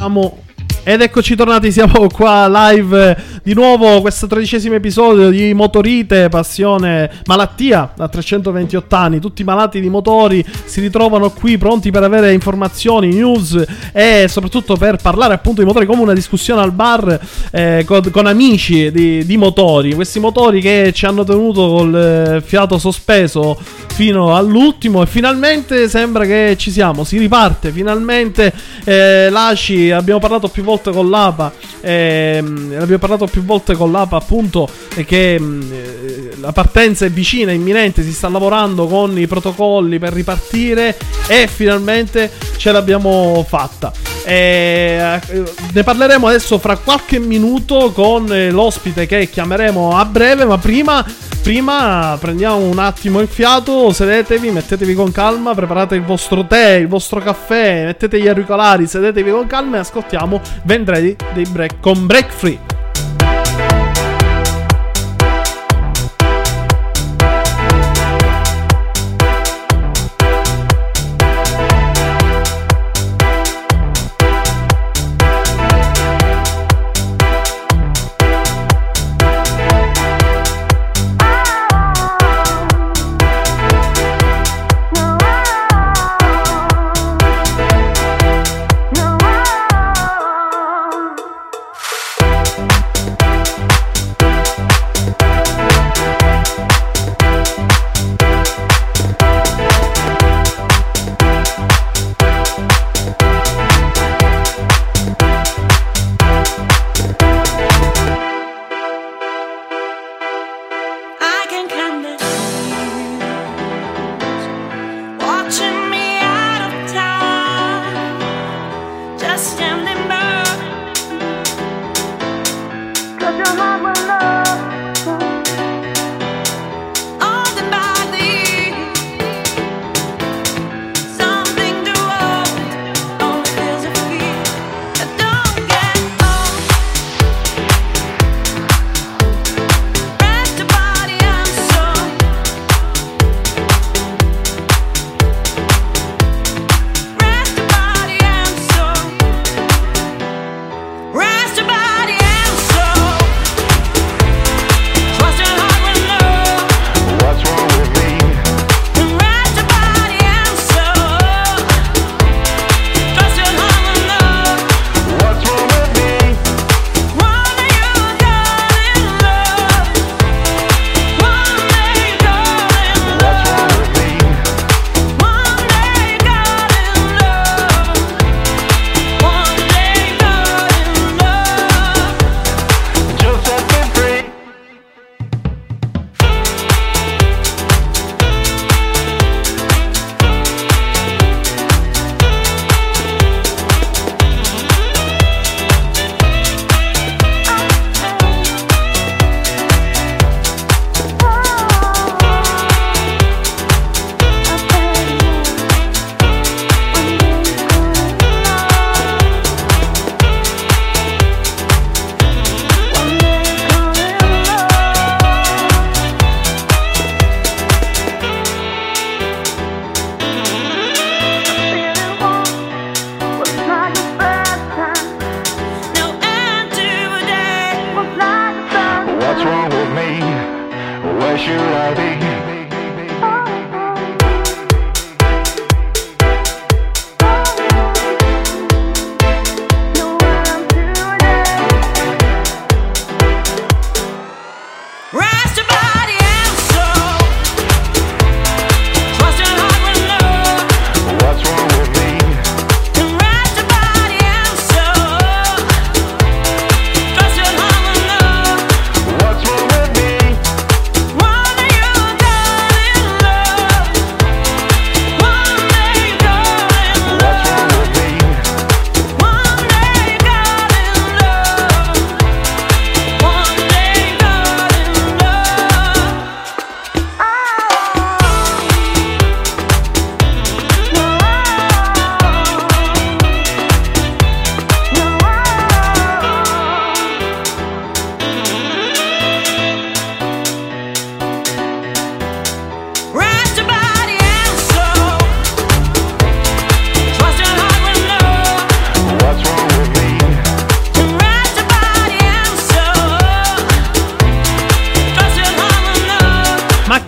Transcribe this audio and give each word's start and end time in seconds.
Siamo- 0.00 0.44
Ed 0.82 1.02
eccoci 1.02 1.36
tornati, 1.36 1.70
siamo 1.70 2.06
qua 2.08 2.48
live 2.48 3.10
eh, 3.10 3.16
di 3.42 3.52
nuovo, 3.52 4.00
questo 4.00 4.26
tredicesimo 4.26 4.76
episodio 4.76 5.28
di 5.28 5.52
Motorite, 5.52 6.30
passione, 6.30 7.10
malattia 7.26 7.92
da 7.94 8.08
328 8.08 8.96
anni, 8.96 9.20
tutti 9.20 9.44
malati 9.44 9.78
di 9.78 9.90
motori 9.90 10.42
si 10.64 10.80
ritrovano 10.80 11.28
qui 11.28 11.58
pronti 11.58 11.90
per 11.90 12.02
avere 12.02 12.32
informazioni, 12.32 13.08
news 13.12 13.62
e 13.92 14.24
soprattutto 14.26 14.74
per 14.76 14.96
parlare 14.96 15.34
appunto 15.34 15.60
di 15.60 15.66
motori 15.66 15.84
come 15.84 16.00
una 16.00 16.14
discussione 16.14 16.62
al 16.62 16.72
bar 16.72 17.20
eh, 17.50 17.84
con, 17.86 18.10
con 18.10 18.24
amici 18.24 18.90
di, 18.90 19.26
di 19.26 19.36
motori, 19.36 19.92
questi 19.92 20.18
motori 20.18 20.62
che 20.62 20.92
ci 20.94 21.04
hanno 21.04 21.24
tenuto 21.24 21.68
col 21.68 21.94
eh, 21.94 22.40
fiato 22.40 22.78
sospeso 22.78 23.58
fino 24.00 24.34
all'ultimo 24.34 25.02
e 25.02 25.06
finalmente 25.06 25.86
sembra 25.86 26.24
che 26.24 26.54
ci 26.56 26.70
siamo, 26.70 27.04
si 27.04 27.18
riparte 27.18 27.70
finalmente 27.70 28.50
eh, 28.84 29.28
l'ACI, 29.28 29.90
abbiamo 29.90 30.18
parlato 30.18 30.48
più 30.48 30.62
volte 30.62 30.90
con 30.90 31.10
l'APA, 31.10 31.52
ehm, 31.82 32.76
abbiamo 32.78 32.96
parlato 32.96 33.26
più 33.26 33.44
volte 33.44 33.74
con 33.74 33.92
l'APA 33.92 34.16
appunto 34.16 34.66
e 34.94 35.04
che 35.04 35.38
mh, 35.38 35.70
eh, 35.70 36.30
la 36.40 36.50
partenza 36.52 37.04
è 37.04 37.10
vicina, 37.10 37.52
imminente, 37.52 38.02
si 38.02 38.14
sta 38.14 38.30
lavorando 38.30 38.86
con 38.86 39.18
i 39.18 39.26
protocolli 39.26 39.98
per 39.98 40.14
ripartire 40.14 40.96
e 41.28 41.46
finalmente 41.46 42.30
ce 42.56 42.72
l'abbiamo 42.72 43.44
fatta. 43.46 43.92
E, 44.24 45.20
eh, 45.28 45.42
ne 45.72 45.82
parleremo 45.82 46.26
adesso 46.26 46.58
fra 46.58 46.78
qualche 46.78 47.18
minuto 47.18 47.92
con 47.92 48.32
eh, 48.32 48.50
l'ospite 48.50 49.04
che 49.04 49.28
chiameremo 49.28 49.98
a 49.98 50.06
breve, 50.06 50.46
ma 50.46 50.56
prima, 50.56 51.04
prima 51.42 52.16
prendiamo 52.20 52.58
un 52.58 52.78
attimo 52.78 53.20
il 53.20 53.28
fiato, 53.28 53.92
sedetevi, 53.92 54.50
mettetevi 54.50 54.94
con 54.94 55.10
calma, 55.10 55.54
preparate 55.54 55.94
il 55.94 56.02
vostro 56.02 56.46
tè, 56.46 56.72
il 56.72 56.88
vostro 56.88 57.20
caffè, 57.20 57.86
mettete 57.86 58.20
gli 58.20 58.28
auricolari, 58.28 58.86
sedetevi 58.86 59.30
con 59.30 59.46
calma 59.46 59.76
e 59.76 59.80
ascoltiamo 59.80 60.40
Vendredi 60.64 61.16
dei 61.32 61.46
break 61.46 61.80
con 61.80 62.06
Break 62.06 62.30
Free. 62.30 62.79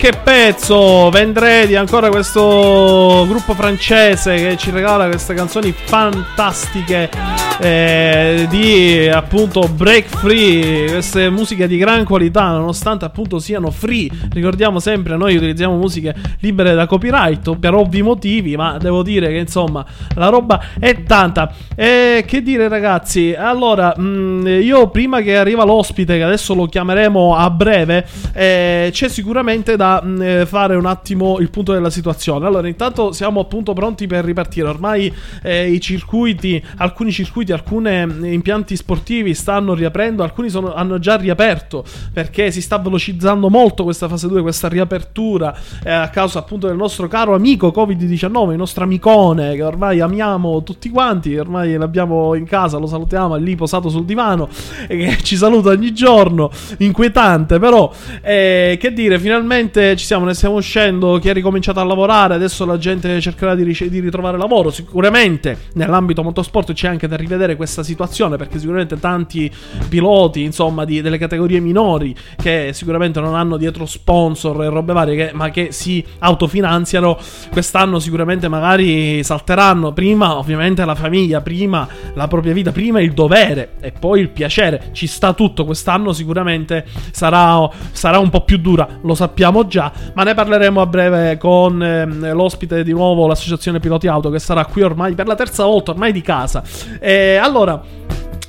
Che 0.03 0.11
pezzo! 0.21 1.09
Vendredi, 1.11 1.77
ancora 1.77 2.09
questo 2.09 3.25
gruppo 3.25 3.53
francese 3.53 4.35
che 4.35 4.57
ci 4.57 4.69
regala 4.69 5.07
queste 5.07 5.33
canzoni 5.33 5.71
fantastiche 5.71 7.42
eh, 7.59 8.47
di 8.49 9.07
appunto 9.07 9.67
break 9.67 10.07
free, 10.07 10.91
queste 10.91 11.29
musiche 11.29 11.67
di 11.67 11.77
gran 11.77 12.03
qualità, 12.03 12.51
nonostante 12.51 13.05
appunto 13.05 13.39
siano 13.39 13.71
free. 13.71 14.09
Ricordiamo 14.31 14.79
sempre, 14.79 15.15
noi 15.17 15.35
utilizziamo 15.35 15.75
musiche 15.75 16.15
libere 16.39 16.73
da 16.73 16.85
copyright 16.85 17.57
per 17.57 17.73
ovvi 17.73 18.01
motivi, 18.01 18.55
ma 18.55 18.77
devo 18.77 19.03
dire 19.03 19.27
che 19.29 19.37
insomma 19.37 19.85
la 20.15 20.29
roba 20.29 20.61
è 20.79 21.03
tanta. 21.03 21.53
E 21.75 22.23
che 22.25 22.41
dire 22.41 22.67
ragazzi, 22.67 23.33
allora 23.37 23.93
mh, 23.95 24.01
mm, 24.01 24.47
io 24.61 24.89
prima 24.89 25.21
che 25.21 25.37
arriva 25.37 25.63
l'ospite, 25.63 26.17
che 26.17 26.23
adesso 26.23 26.53
lo 26.53 26.65
chiameremo 26.65 27.35
a 27.35 27.49
breve, 27.49 28.07
eh, 28.33 28.89
c'è 28.91 29.09
sicuramente 29.09 29.75
da 29.75 30.01
mh, 30.01 30.21
eh, 30.21 30.45
fare 30.45 30.75
un 30.75 30.85
attimo 30.85 31.39
il 31.39 31.49
punto 31.49 31.73
della 31.73 31.89
situazione. 31.89 32.45
Allora 32.45 32.67
intanto 32.67 33.11
siamo 33.11 33.39
appunto 33.39 33.73
pronti 33.73 34.07
per 34.07 34.25
ripartire, 34.25 34.67
ormai 34.67 35.13
eh, 35.41 35.71
i 35.71 35.79
circuiti, 35.79 36.63
alcuni 36.77 37.11
circuiti, 37.11 37.42
alcuni 37.51 38.01
impianti 38.33 38.75
sportivi 38.75 39.33
stanno 39.33 39.73
riaprendo, 39.73 40.23
alcuni 40.23 40.49
sono, 40.49 40.73
hanno 40.73 40.99
già 40.99 41.15
riaperto 41.15 41.83
perché 42.11 42.51
si 42.51 42.61
sta 42.61 42.77
velocizzando 42.77 43.49
molto 43.49 43.83
questa 43.83 44.07
fase 44.07 44.27
2, 44.27 44.41
questa 44.41 44.67
riapertura 44.67 45.55
eh, 45.83 45.91
a 45.91 46.09
causa 46.09 46.39
appunto 46.39 46.67
del 46.67 46.77
nostro 46.77 47.07
caro 47.07 47.35
amico 47.35 47.73
Covid-19, 47.75 48.51
il 48.51 48.57
nostro 48.57 48.83
amicone 48.83 49.55
che 49.55 49.63
ormai 49.63 49.99
amiamo 49.99 50.63
tutti 50.63 50.89
quanti, 50.89 51.37
ormai 51.37 51.75
l'abbiamo 51.75 52.35
in 52.35 52.45
casa, 52.45 52.77
lo 52.77 52.87
salutiamo, 52.87 53.35
è 53.35 53.39
lì 53.39 53.55
posato 53.55 53.89
sul 53.89 54.05
divano 54.05 54.47
e 54.87 54.97
che 54.97 55.17
ci 55.23 55.35
saluta 55.35 55.69
ogni 55.69 55.93
giorno, 55.93 56.49
inquietante 56.77 57.59
però, 57.59 57.91
eh, 58.21 58.77
che 58.79 58.93
dire, 58.93 59.19
finalmente 59.19 59.95
ci 59.95 60.05
siamo, 60.05 60.25
ne 60.25 60.33
stiamo 60.33 60.55
uscendo, 60.55 61.17
chi 61.19 61.29
ha 61.29 61.33
ricominciato 61.33 61.79
a 61.79 61.83
lavorare, 61.83 62.35
adesso 62.35 62.65
la 62.65 62.77
gente 62.77 63.19
cercherà 63.21 63.55
di, 63.55 63.63
ric- 63.63 63.87
di 63.87 63.99
ritrovare 63.99 64.37
lavoro, 64.37 64.69
sicuramente 64.69 65.57
nell'ambito 65.73 66.23
motorsport 66.23 66.73
c'è 66.73 66.87
anche 66.87 67.07
da 67.07 67.15
rivedere 67.15 67.32
questa 67.55 67.83
situazione 67.83 68.37
perché 68.37 68.59
sicuramente 68.59 68.99
tanti 68.99 69.51
piloti, 69.89 70.43
insomma, 70.43 70.85
di, 70.85 71.01
delle 71.01 71.17
categorie 71.17 71.59
minori 71.59 72.15
che 72.35 72.71
sicuramente 72.73 73.19
non 73.19 73.35
hanno 73.35 73.57
dietro 73.57 73.85
sponsor 73.85 74.63
e 74.63 74.69
robe 74.69 74.93
varie, 74.93 75.15
che, 75.15 75.31
ma 75.33 75.49
che 75.49 75.71
si 75.71 76.03
autofinanziano, 76.19 77.17
quest'anno 77.51 77.99
sicuramente 77.99 78.47
magari 78.47 79.23
salteranno 79.23 79.93
prima 79.93 80.37
ovviamente 80.37 80.85
la 80.85 80.95
famiglia, 80.95 81.41
prima 81.41 81.87
la 82.13 82.27
propria 82.27 82.53
vita, 82.53 82.71
prima 82.71 83.01
il 83.01 83.13
dovere 83.13 83.73
e 83.79 83.91
poi 83.91 84.21
il 84.21 84.29
piacere. 84.29 84.89
Ci 84.91 85.07
sta 85.07 85.33
tutto, 85.33 85.65
quest'anno 85.65 86.13
sicuramente 86.13 86.85
sarà, 87.11 87.69
sarà 87.91 88.19
un 88.19 88.29
po' 88.29 88.41
più 88.41 88.57
dura, 88.57 88.87
lo 89.01 89.15
sappiamo 89.15 89.65
già, 89.67 89.91
ma 90.13 90.23
ne 90.23 90.33
parleremo 90.33 90.81
a 90.81 90.85
breve 90.85 91.37
con 91.37 91.81
eh, 91.81 92.05
l'ospite 92.33 92.83
di 92.83 92.91
nuovo, 92.91 93.27
l'associazione 93.27 93.79
piloti 93.79 94.07
auto 94.07 94.29
che 94.29 94.39
sarà 94.39 94.65
qui 94.65 94.81
ormai 94.81 95.13
per 95.13 95.27
la 95.27 95.35
terza 95.35 95.65
volta, 95.65 95.91
ormai 95.91 96.11
di 96.11 96.21
casa. 96.21 96.63
E 96.99 97.22
allora 97.41 98.01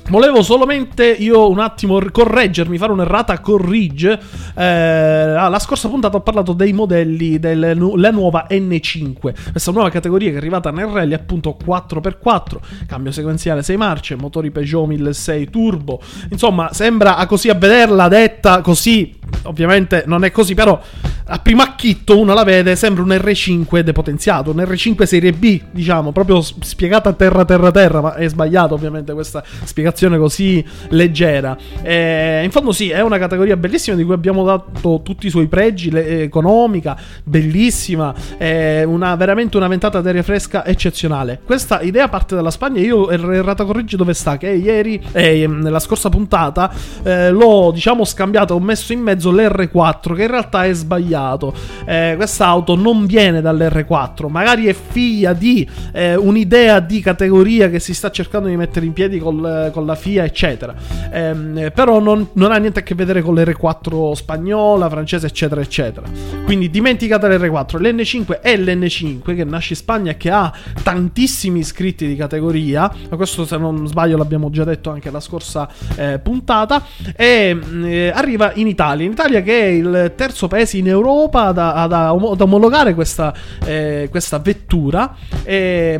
Volevo 0.07 0.43
solamente 0.43 1.03
io 1.07 1.49
un 1.49 1.57
attimo 1.57 1.99
correggermi, 2.11 2.77
fare 2.77 2.91
un'errata 2.91 3.39
corrige. 3.39 4.19
Eh, 4.55 5.33
la 5.33 5.57
scorsa 5.59 5.89
puntata 5.89 6.17
ho 6.17 6.21
parlato 6.21 6.53
dei 6.53 6.73
modelli 6.73 7.39
della 7.39 7.73
nuova 7.73 8.45
N5, 8.47 9.33
questa 9.51 9.71
nuova 9.71 9.89
categoria 9.89 10.29
che 10.29 10.35
è 10.35 10.37
arrivata 10.37 10.69
nel 10.69 10.85
rally 10.85 11.15
appunto 11.15 11.57
4x4, 11.59 12.57
cambio 12.85 13.11
sequenziale 13.11 13.63
6 13.63 13.77
marce, 13.77 14.15
motori 14.15 14.51
Peugeot 14.51 14.85
1006 14.85 15.49
turbo. 15.49 15.99
Insomma, 16.29 16.71
sembra 16.71 17.25
così 17.25 17.49
a 17.49 17.55
vederla 17.55 18.07
detta 18.07 18.61
così, 18.61 19.17
ovviamente 19.43 20.03
non 20.05 20.23
è 20.23 20.31
così, 20.31 20.53
però 20.53 20.81
a 21.27 21.39
primo 21.39 21.63
acchitto 21.63 22.19
uno 22.19 22.35
la 22.35 22.43
vede, 22.43 22.75
sembra 22.75 23.01
un 23.01 23.09
R5 23.09 23.79
depotenziato, 23.79 24.51
un 24.51 24.57
R5 24.57 25.03
serie 25.03 25.31
B, 25.31 25.59
diciamo, 25.71 26.11
proprio 26.11 26.41
spiegata 26.41 27.13
terra 27.13 27.45
terra 27.45 27.71
terra, 27.71 28.01
ma 28.01 28.13
è 28.13 28.27
sbagliato 28.29 28.75
ovviamente 28.75 29.11
questa 29.13 29.43
spiegazione 29.63 30.19
così 30.19 30.63
leggera. 30.89 31.57
Eh, 31.81 32.41
in 32.43 32.51
fondo 32.51 32.71
sì, 32.71 32.89
è 32.89 33.01
una 33.01 33.17
categoria 33.17 33.57
bellissima 33.57 33.95
di 33.95 34.03
cui 34.03 34.13
abbiamo 34.13 34.43
dato 34.43 35.01
tutti 35.03 35.25
i 35.25 35.29
suoi 35.31 35.47
pregi, 35.47 35.89
le, 35.89 36.21
economica, 36.21 36.95
bellissima, 37.23 38.13
eh, 38.37 38.83
una, 38.83 39.15
veramente 39.15 39.57
una 39.57 39.67
ventata 39.67 40.01
d'aria 40.01 40.21
fresca 40.21 40.63
eccezionale. 40.63 41.39
Questa 41.43 41.81
idea 41.81 42.07
parte 42.07 42.35
dalla 42.35 42.51
Spagna, 42.51 42.81
io 42.81 43.09
errata 43.09 43.65
correggi 43.65 43.95
dove 43.95 44.13
sta, 44.13 44.37
che 44.37 44.49
ieri, 44.49 45.03
eh, 45.11 45.47
nella 45.47 45.79
scorsa 45.79 46.09
puntata, 46.09 46.71
eh, 47.01 47.31
l'ho 47.31 47.71
diciamo 47.73 48.05
scambiato, 48.05 48.53
ho 48.53 48.59
messo 48.59 48.93
in 48.93 48.99
mezzo 48.99 49.14
l'R4 49.15 50.15
che 50.15 50.23
in 50.23 50.29
realtà 50.29 50.65
è 50.65 50.73
sbagliato. 50.73 51.53
Eh, 51.85 52.13
questa 52.15 52.47
auto 52.47 52.75
non 52.75 53.05
viene 53.05 53.41
dall'R4, 53.41 54.29
magari 54.29 54.65
è 54.65 54.73
figlia 54.73 55.33
di 55.33 55.67
eh, 55.91 56.15
un'idea 56.15 56.79
di 56.79 56.99
categoria 57.01 57.69
che 57.69 57.79
si 57.79 57.93
sta 57.93 58.11
cercando 58.11 58.47
di 58.47 58.55
mettere 58.55 58.85
in 58.85 58.93
piedi 58.93 59.19
col, 59.19 59.69
con 59.73 59.85
la 59.85 59.95
FIA, 59.95 60.23
eccetera. 60.23 60.73
Ehm, 61.11 61.71
però 61.73 61.99
non, 61.99 62.29
non, 62.33 62.51
ha 62.51 62.57
niente 62.57 62.79
a 62.79 62.83
che 62.83 62.95
vedere 62.95 63.21
con 63.21 63.35
l'R4 63.35 64.11
spagnola, 64.13 64.89
francese, 64.89 65.27
eccetera, 65.27 65.61
eccetera. 65.61 66.07
Quindi 66.43 66.69
dimenticate 66.69 67.27
l'R4. 67.27 67.77
L'N5 67.79 68.41
è 68.41 68.57
l'N5 68.57 69.35
che 69.35 69.43
nasce 69.43 69.73
in 69.73 69.79
Spagna 69.79 70.11
e 70.11 70.17
che 70.17 70.29
ha 70.29 70.51
tantissimi 70.83 71.59
iscritti 71.59 72.07
di 72.07 72.15
categoria. 72.15 72.91
Ma 73.09 73.15
questo, 73.15 73.45
se 73.45 73.57
non 73.57 73.87
sbaglio, 73.87 74.17
l'abbiamo 74.17 74.49
già 74.49 74.63
detto 74.63 74.91
anche 74.91 75.11
la 75.11 75.19
scorsa 75.19 75.67
eh, 75.95 76.19
puntata. 76.19 76.83
E 77.15 77.57
eh, 77.83 78.11
arriva 78.13 78.51
in 78.55 78.67
Italia. 78.67 79.04
In 79.05 79.11
Italia, 79.11 79.41
che 79.41 79.61
è 79.61 79.65
il 79.65 80.13
terzo 80.15 80.47
paese 80.47 80.77
in 80.77 80.87
Europa 80.87 81.45
ad, 81.45 81.59
ad, 81.59 81.93
ad 81.93 82.41
omologare 82.41 82.95
questa, 82.95 83.33
eh, 83.63 84.07
questa 84.09 84.39
vettura. 84.39 85.15
E, 85.43 85.99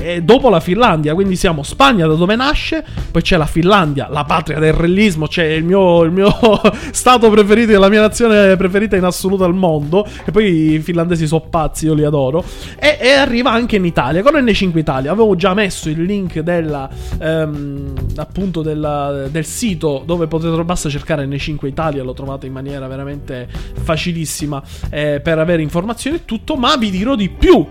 e 0.00 0.22
dopo 0.22 0.48
la 0.48 0.60
Finlandia, 0.60 1.12
quindi 1.12 1.36
siamo 1.36 1.62
Spagna 1.62 2.06
da 2.06 2.14
dove 2.14 2.34
nasce, 2.36 2.82
poi 3.10 3.20
c'è 3.20 3.36
la 3.36 3.44
Finlandia, 3.44 4.08
la 4.10 4.24
patria 4.24 4.58
del 4.58 4.72
rellismo, 4.72 5.26
c'è 5.26 5.44
il 5.44 5.64
mio, 5.64 6.02
il 6.02 6.12
mio 6.12 6.34
stato 6.92 7.28
preferito, 7.28 7.78
la 7.78 7.90
mia 7.90 8.00
nazione 8.00 8.56
preferita 8.56 8.96
in 8.96 9.04
assoluto 9.04 9.44
al 9.44 9.54
mondo. 9.54 10.06
E 10.24 10.30
poi 10.30 10.72
i 10.72 10.78
finlandesi 10.78 11.26
sono 11.26 11.42
pazzi, 11.50 11.84
io 11.84 11.92
li 11.94 12.04
adoro. 12.04 12.42
E, 12.78 12.96
e, 12.98 13.10
arriva 13.10 13.50
anche 13.50 13.76
in 13.76 13.84
Italia, 13.84 14.22
con 14.22 14.32
N5 14.32 14.78
Italia. 14.78 15.12
Avevo 15.12 15.36
già 15.36 15.52
messo 15.52 15.90
il 15.90 16.02
link 16.02 16.38
della, 16.38 16.88
ehm, 17.18 17.92
appunto 18.16 18.62
della, 18.62 19.26
del 19.30 19.44
sito 19.44 20.02
dove 20.06 20.26
potete, 20.26 20.64
basta 20.64 20.88
cercare 20.88 21.26
N5 21.26 21.66
Italia, 21.66 22.02
lo 22.02 22.14
trovate 22.14 22.29
in 22.46 22.52
maniera 22.52 22.86
veramente 22.86 23.48
facilissima 23.82 24.62
eh, 24.90 25.20
per 25.22 25.38
avere 25.38 25.62
informazioni 25.62 26.16
e 26.16 26.24
tutto, 26.24 26.56
ma 26.56 26.76
vi 26.76 26.90
dirò 26.90 27.14
di 27.14 27.28
più. 27.28 27.66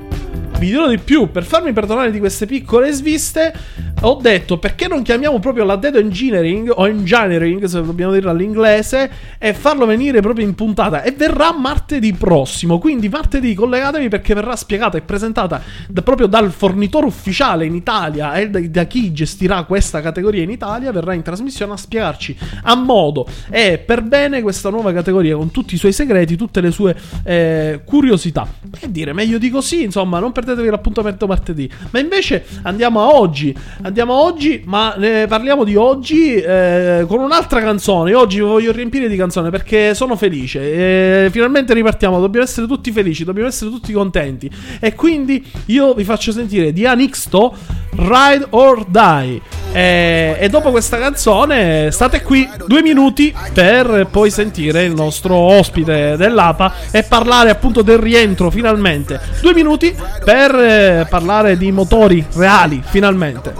Vi 0.59 0.67
dirò 0.67 0.87
di 0.89 0.97
più, 0.97 1.31
per 1.31 1.45
farmi 1.45 1.71
perdonare 1.71 2.11
di 2.11 2.19
queste 2.19 2.45
piccole 2.45 2.91
sviste, 2.91 3.53
ho 4.01 4.15
detto 4.15 4.57
perché 4.57 4.87
non 4.87 5.01
chiamiamo 5.01 5.39
proprio 5.39 5.65
la 5.65 5.75
Dead 5.75 5.95
Engineering 5.95 6.71
o 6.73 6.87
Engineering, 6.87 7.65
se 7.65 7.81
dobbiamo 7.83 8.13
dirlo 8.13 8.29
all'inglese, 8.29 9.09
e 9.37 9.53
farlo 9.53 9.85
venire 9.85 10.21
proprio 10.21 10.45
in 10.45 10.55
puntata. 10.55 11.03
E 11.03 11.11
verrà 11.11 11.53
martedì 11.53 12.13
prossimo. 12.13 12.77
Quindi 12.77 13.09
martedì 13.09 13.53
collegatevi 13.53 14.07
perché 14.07 14.33
verrà 14.33 14.55
spiegata 14.55 14.97
e 14.97 15.01
presentata 15.01 15.61
da, 15.87 16.01
proprio 16.01 16.27
dal 16.27 16.51
fornitore 16.51 17.05
ufficiale 17.05 17.65
in 17.65 17.75
Italia 17.75 18.35
e 18.35 18.49
da, 18.49 18.59
da, 18.61 18.83
chi 18.85 19.11
gestirà 19.11 19.63
questa 19.63 19.99
categoria 19.99 20.43
in 20.43 20.49
Italia. 20.49 20.91
Verrà 20.93 21.13
in 21.13 21.21
trasmissione 21.21 21.73
a 21.73 21.77
spiegarci 21.77 22.37
a 22.63 22.75
modo 22.75 23.27
e 23.49 23.79
per 23.79 24.01
bene 24.01 24.41
questa 24.49 24.69
nuova 24.69 24.91
categoria 24.91 25.35
con 25.35 25.51
tutti 25.51 25.75
i 25.75 25.77
suoi 25.77 25.93
segreti, 25.93 26.35
tutte 26.35 26.59
le 26.59 26.71
sue 26.71 26.95
eh, 27.23 27.81
curiosità. 27.85 28.47
Che 28.77 28.91
dire, 28.91 29.13
meglio 29.13 29.37
di 29.37 29.49
così, 29.49 29.83
insomma, 29.83 30.19
non 30.19 30.31
perdetevi 30.31 30.69
l'appuntamento 30.69 31.27
martedì. 31.27 31.69
Ma 31.91 31.99
invece 31.99 32.45
andiamo 32.63 33.01
a 33.01 33.13
oggi. 33.13 33.55
Andiamo 33.83 34.13
a 34.13 34.21
oggi, 34.21 34.63
ma 34.65 34.95
ne 34.97 35.27
parliamo 35.27 35.63
di 35.63 35.75
oggi 35.75 36.35
eh, 36.35 37.05
con 37.07 37.19
un'altra 37.19 37.61
canzone. 37.61 38.13
Oggi 38.15 38.37
vi 38.37 38.43
voglio 38.43 38.71
riempire 38.71 39.07
di 39.07 39.15
canzone 39.15 39.51
perché 39.51 39.93
sono 39.93 40.15
felice. 40.15 41.25
E 41.25 41.29
finalmente 41.29 41.73
ripartiamo. 41.73 42.19
Dobbiamo 42.19 42.45
essere 42.45 42.65
tutti 42.65 42.91
felici, 42.91 43.23
dobbiamo 43.23 43.47
essere 43.47 43.69
tutti 43.69 43.93
contenti. 43.93 44.49
E 44.79 44.95
quindi 44.95 45.45
io 45.67 45.93
vi 45.93 46.03
faccio 46.03 46.31
sentire 46.31 46.73
di 46.73 46.85
Anixto 46.85 47.55
Ride 47.91 48.47
or 48.49 48.85
Die. 48.87 49.58
E, 49.71 50.35
e, 50.39 50.49
dopo 50.49 50.71
questa 50.71 50.97
canzone 50.97 51.91
state 51.91 52.21
qui 52.21 52.49
due 52.65 52.81
minuti 52.81 53.33
per 53.53 54.07
poi 54.09 54.31
sentire 54.31 54.83
il 54.83 54.93
nostro 54.93 55.35
ospite 55.35 56.15
dell'APA 56.17 56.73
e 56.91 57.03
parlare 57.03 57.49
appunto 57.49 57.81
del 57.81 57.97
rientro 57.97 58.49
finalmente. 58.49 59.19
Due 59.41 59.53
minuti 59.53 59.95
per 60.23 60.55
eh, 60.55 61.07
parlare 61.09 61.57
di 61.57 61.71
motori 61.71 62.25
reali 62.33 62.81
finalmente. 62.83 63.53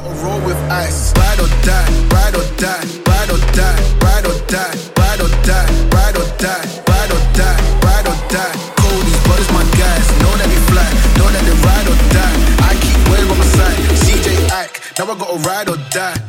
Now 14.99 15.05
I 15.05 15.17
gotta 15.17 15.37
ride 15.47 15.69
or 15.69 15.77
die. 15.91 16.28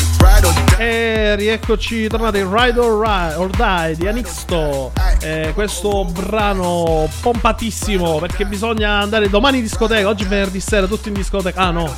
Ride. 0.00 0.76
E 0.78 1.34
rieccoci 1.36 2.06
tornati 2.06 2.38
in 2.38 2.54
Ride 2.54 2.78
or, 2.78 3.00
Ri- 3.04 3.34
or 3.36 3.50
Die 3.50 3.96
di 3.96 4.06
Anixto. 4.06 4.92
Eh, 5.20 5.50
questo 5.54 6.04
brano 6.04 7.08
pompatissimo 7.20 8.18
perché 8.18 8.46
bisogna 8.46 9.00
andare 9.00 9.28
domani 9.28 9.58
in 9.58 9.64
discoteca. 9.64 10.08
Oggi 10.08 10.24
venerdì 10.24 10.60
sera, 10.60 10.86
tutti 10.86 11.08
in 11.08 11.14
discoteca. 11.14 11.60
Ah, 11.60 11.70
no. 11.70 11.94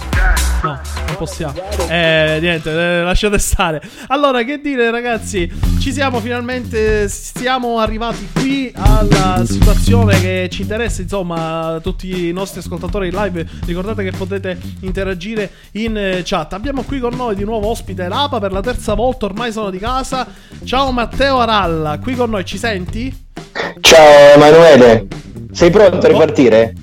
No, 0.63 0.79
non 1.07 1.17
possiamo. 1.17 1.55
Eh, 1.89 2.39
niente, 2.41 2.71
eh, 2.71 3.03
lasciate 3.03 3.39
stare. 3.39 3.83
Allora, 4.09 4.45
che 4.45 4.61
dire, 4.61 4.93
ragazzi? 4.93 5.51
Ci 5.81 5.93
siamo 5.93 6.21
finalmente. 6.21 7.09
Siamo 7.09 7.79
arrivati 7.79 8.29
qui 8.33 8.73
alla 8.77 9.43
situazione 9.45 10.21
che 10.21 10.49
ci 10.53 10.63
interessa. 10.63 11.03
Insomma, 11.03 11.81
tutti 11.83 12.29
i 12.29 12.33
nostri 12.33 12.61
ascoltatori 12.61 13.09
in 13.09 13.15
live. 13.15 13.45
Ricordate 13.67 14.05
che 14.05 14.13
potete 14.13 14.57
interagire 14.81 15.51
in 15.73 15.97
eh, 15.97 16.23
chat. 16.25 16.53
Abbiamo 16.53 16.83
qui 16.83 17.01
con 17.01 17.15
noi 17.17 17.35
di 17.35 17.45
nuovo 17.45 17.69
ospite 17.69 18.07
Lapa 18.07 18.39
per 18.39 18.53
la 18.53 18.61
terza 18.61 18.95
volta. 18.95 19.27
Ormai 19.27 19.51
sono 19.51 19.71
di 19.71 19.79
casa. 19.79 20.27
Ciao 20.65 20.93
Matteo 20.93 21.41
Aralla, 21.41 21.99
qui 21.99 22.15
con 22.15 22.31
noi. 22.31 22.45
Ci 22.45 22.59
senti? 22.59 23.27
Ciao 23.81 24.35
Emanuele, 24.35 25.09
sei 25.51 25.71
pronto 25.71 26.07
a 26.07 26.09
ripartire? 26.09 26.75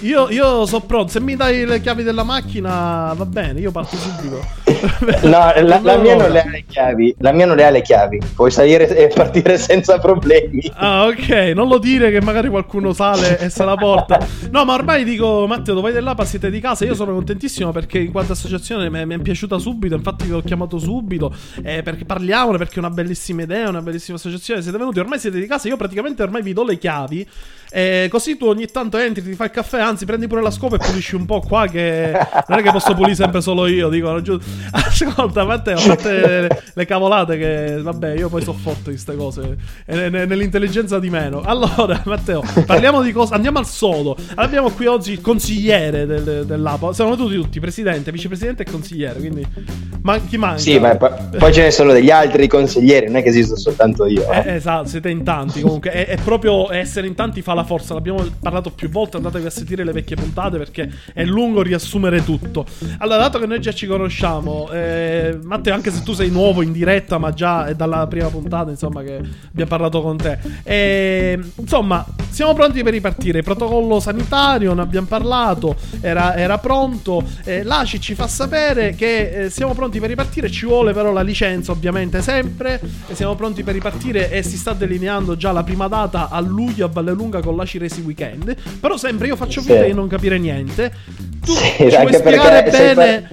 Io, 0.00 0.28
io 0.30 0.64
sono 0.66 0.84
pronto. 0.84 1.10
Se 1.10 1.20
mi 1.20 1.34
dai 1.34 1.64
le 1.64 1.80
chiavi 1.80 2.02
della 2.02 2.22
macchina, 2.22 3.12
va 3.16 3.26
bene. 3.26 3.60
Io 3.60 3.70
parto 3.70 3.96
subito. 3.96 4.46
No, 5.22 5.52
la, 5.62 5.80
la 5.82 5.96
mia 5.96 6.14
non 6.14 6.30
le 6.30 6.40
ha 6.40 6.48
le 6.48 6.64
chiavi, 6.68 7.16
la 7.18 7.32
mia 7.32 7.46
non 7.46 7.56
le 7.56 7.64
ha 7.64 7.70
le 7.70 7.80
chiavi, 7.82 8.20
puoi 8.34 8.50
salire 8.50 8.86
e 8.96 9.08
partire 9.08 9.58
senza 9.58 9.98
problemi. 9.98 10.60
Ah, 10.74 11.06
ok, 11.06 11.52
non 11.54 11.66
lo 11.68 11.78
dire 11.78 12.10
che 12.12 12.20
magari 12.20 12.48
qualcuno 12.48 12.92
sale 12.92 13.38
e 13.40 13.48
se 13.48 13.64
la 13.64 13.76
porta. 13.76 14.18
No, 14.50 14.64
ma 14.64 14.74
ormai 14.74 15.02
dico, 15.04 15.46
Matteo, 15.48 15.74
dove 15.74 15.90
vai 15.90 15.92
dell'APA 15.92 16.24
siete 16.24 16.50
di 16.50 16.60
casa. 16.60 16.84
Io 16.84 16.94
sono 16.94 17.12
contentissimo 17.12 17.72
perché 17.72 17.98
in 17.98 18.12
quanto 18.12 18.32
associazione 18.32 18.88
mi 18.90 19.04
mi 19.06 19.14
è 19.16 19.18
piaciuta 19.18 19.58
subito. 19.58 19.94
Infatti, 19.96 20.26
vi 20.26 20.32
ho 20.32 20.42
chiamato 20.42 20.78
subito 20.78 21.34
eh, 21.62 21.82
perché 21.82 22.04
parliamone. 22.04 22.58
Perché 22.58 22.76
è 22.76 22.78
una 22.78 22.90
bellissima 22.90 23.42
idea, 23.42 23.68
una 23.68 23.82
bellissima 23.82 24.16
associazione. 24.16 24.62
Siete 24.62 24.78
venuti, 24.78 25.00
ormai 25.00 25.18
siete 25.18 25.40
di 25.40 25.46
casa. 25.46 25.66
Io 25.68 25.76
praticamente 25.76 26.22
ormai 26.22 26.42
vi 26.42 26.52
do 26.52 26.62
le 26.62 26.78
chiavi. 26.78 27.26
eh, 27.70 28.06
così 28.10 28.36
tu 28.36 28.46
ogni 28.46 28.66
tanto 28.66 28.96
entri, 28.98 29.22
ti 29.22 29.34
fai 29.34 29.46
il 29.46 29.52
caffè. 29.52 29.80
Anzi, 29.88 30.04
prendi 30.04 30.26
pure 30.26 30.42
la 30.42 30.50
scopa 30.50 30.76
e 30.76 30.78
pulisci 30.78 31.14
un 31.14 31.24
po' 31.24 31.40
qua. 31.40 31.66
Che 31.66 32.12
non 32.48 32.58
è 32.58 32.62
che 32.62 32.70
posso 32.70 32.94
pulire 32.94 33.14
sempre 33.14 33.40
solo 33.40 33.66
io. 33.66 33.88
Dico, 33.88 34.20
giù. 34.20 34.38
Ascolta, 34.70 35.44
Matteo, 35.44 35.78
a 35.78 35.82
parte 35.86 36.62
le, 36.74 36.86
cavolate 36.86 37.38
che 37.38 37.80
vabbè, 37.82 38.14
io 38.14 38.28
poi 38.28 38.42
so 38.42 38.52
forte 38.52 38.84
di 38.84 38.90
queste 38.90 39.16
cose. 39.16 39.56
E 39.86 39.94
ne- 39.94 40.08
ne- 40.10 40.24
nell'intelligenza 40.26 40.98
di 40.98 41.08
meno. 41.10 41.40
Allora, 41.40 42.00
Matteo, 42.04 42.42
parliamo 42.66 43.02
di 43.02 43.12
cosa. 43.12 43.34
Andiamo 43.34 43.58
al 43.58 43.66
sodo. 43.66 44.16
Abbiamo 44.34 44.70
qui 44.70 44.86
oggi 44.86 45.12
il 45.12 45.20
consigliere 45.20 46.04
del, 46.06 46.44
dell'APA. 46.46 46.92
Siamo 46.92 47.16
tutti, 47.16 47.34
tutti, 47.34 47.60
presidente, 47.60 48.12
vicepresidente 48.12 48.62
e 48.64 48.70
consigliere. 48.70 49.18
Quindi, 49.18 49.46
ma 50.02 50.18
chi 50.18 50.36
manca? 50.36 50.58
Sì, 50.58 50.78
ma 50.78 50.94
po- 50.96 51.14
poi 51.38 51.52
ce 51.52 51.62
ne 51.62 51.70
sono 51.70 51.92
degli 51.92 52.10
altri 52.10 52.46
consiglieri, 52.46 53.06
non 53.06 53.16
è 53.16 53.22
che 53.22 53.28
esisto 53.30 53.56
soltanto 53.56 54.06
io. 54.06 54.30
eh. 54.30 54.42
Eh, 54.46 54.54
esatto, 54.54 54.88
siete 54.88 55.08
in 55.10 55.24
tanti 55.24 55.60
comunque. 55.60 55.90
È, 55.90 56.06
è 56.08 56.16
proprio 56.22 56.70
essere 56.72 57.06
in 57.06 57.14
tanti 57.14 57.40
fa 57.42 57.54
la 57.54 57.64
forza. 57.64 57.94
L'abbiamo 57.94 58.24
parlato 58.40 58.70
più 58.70 58.88
volte. 58.90 59.16
Andatevi 59.16 59.46
a 59.46 59.50
sentire 59.50 59.77
le 59.84 59.92
vecchie 59.92 60.16
puntate 60.16 60.58
perché 60.58 60.90
è 61.12 61.24
lungo 61.24 61.62
riassumere 61.62 62.24
tutto. 62.24 62.66
Allora, 62.98 63.18
dato 63.18 63.38
che 63.38 63.46
noi 63.46 63.60
già 63.60 63.72
ci 63.72 63.86
conosciamo, 63.86 64.70
eh, 64.70 65.38
Matteo, 65.42 65.74
anche 65.74 65.90
se 65.90 66.02
tu 66.02 66.12
sei 66.12 66.30
nuovo 66.30 66.62
in 66.62 66.72
diretta, 66.72 67.18
ma 67.18 67.32
già 67.32 67.66
è 67.66 67.74
dalla 67.74 68.06
prima 68.06 68.28
puntata, 68.28 68.70
insomma, 68.70 69.02
che 69.02 69.16
abbiamo 69.16 69.70
parlato 69.70 70.02
con 70.02 70.16
te. 70.16 70.38
Eh, 70.62 71.38
insomma, 71.56 72.04
siamo 72.30 72.54
pronti 72.54 72.82
per 72.82 72.92
ripartire. 72.92 73.42
Protocollo 73.42 74.00
sanitario, 74.00 74.74
ne 74.74 74.82
abbiamo 74.82 75.06
parlato. 75.06 75.76
Era, 76.00 76.36
era 76.36 76.58
pronto. 76.58 77.22
Eh, 77.44 77.62
L'ACI 77.62 78.00
ci 78.00 78.14
fa 78.14 78.26
sapere 78.28 78.94
che 78.94 79.44
eh, 79.44 79.50
siamo 79.50 79.74
pronti 79.74 79.98
per 80.00 80.08
ripartire. 80.08 80.50
Ci 80.50 80.66
vuole 80.66 80.92
però 80.92 81.12
la 81.12 81.22
licenza, 81.22 81.72
ovviamente, 81.72 82.22
sempre. 82.22 82.80
E 83.06 83.14
siamo 83.14 83.34
pronti 83.34 83.62
per 83.62 83.74
ripartire 83.74 84.30
e 84.30 84.42
si 84.42 84.56
sta 84.56 84.72
delineando 84.72 85.36
già 85.36 85.52
la 85.52 85.62
prima 85.62 85.88
data 85.88 86.28
a 86.28 86.40
luglio 86.40 86.86
a 86.86 86.88
Vallelunga 86.88 87.40
con 87.40 87.56
l'ACI 87.56 87.78
Resi 87.78 88.00
Weekend. 88.02 88.54
Però 88.80 88.96
sempre 88.96 89.26
io 89.26 89.36
faccio 89.36 89.62
Sì. 89.74 89.84
di 89.86 89.92
non 89.92 90.08
capire 90.08 90.38
niente. 90.38 90.92
Tu 91.44 91.52
Sì, 91.52 91.84
anche 91.94 92.18
spiegare 92.18 92.70
bene? 92.70 93.28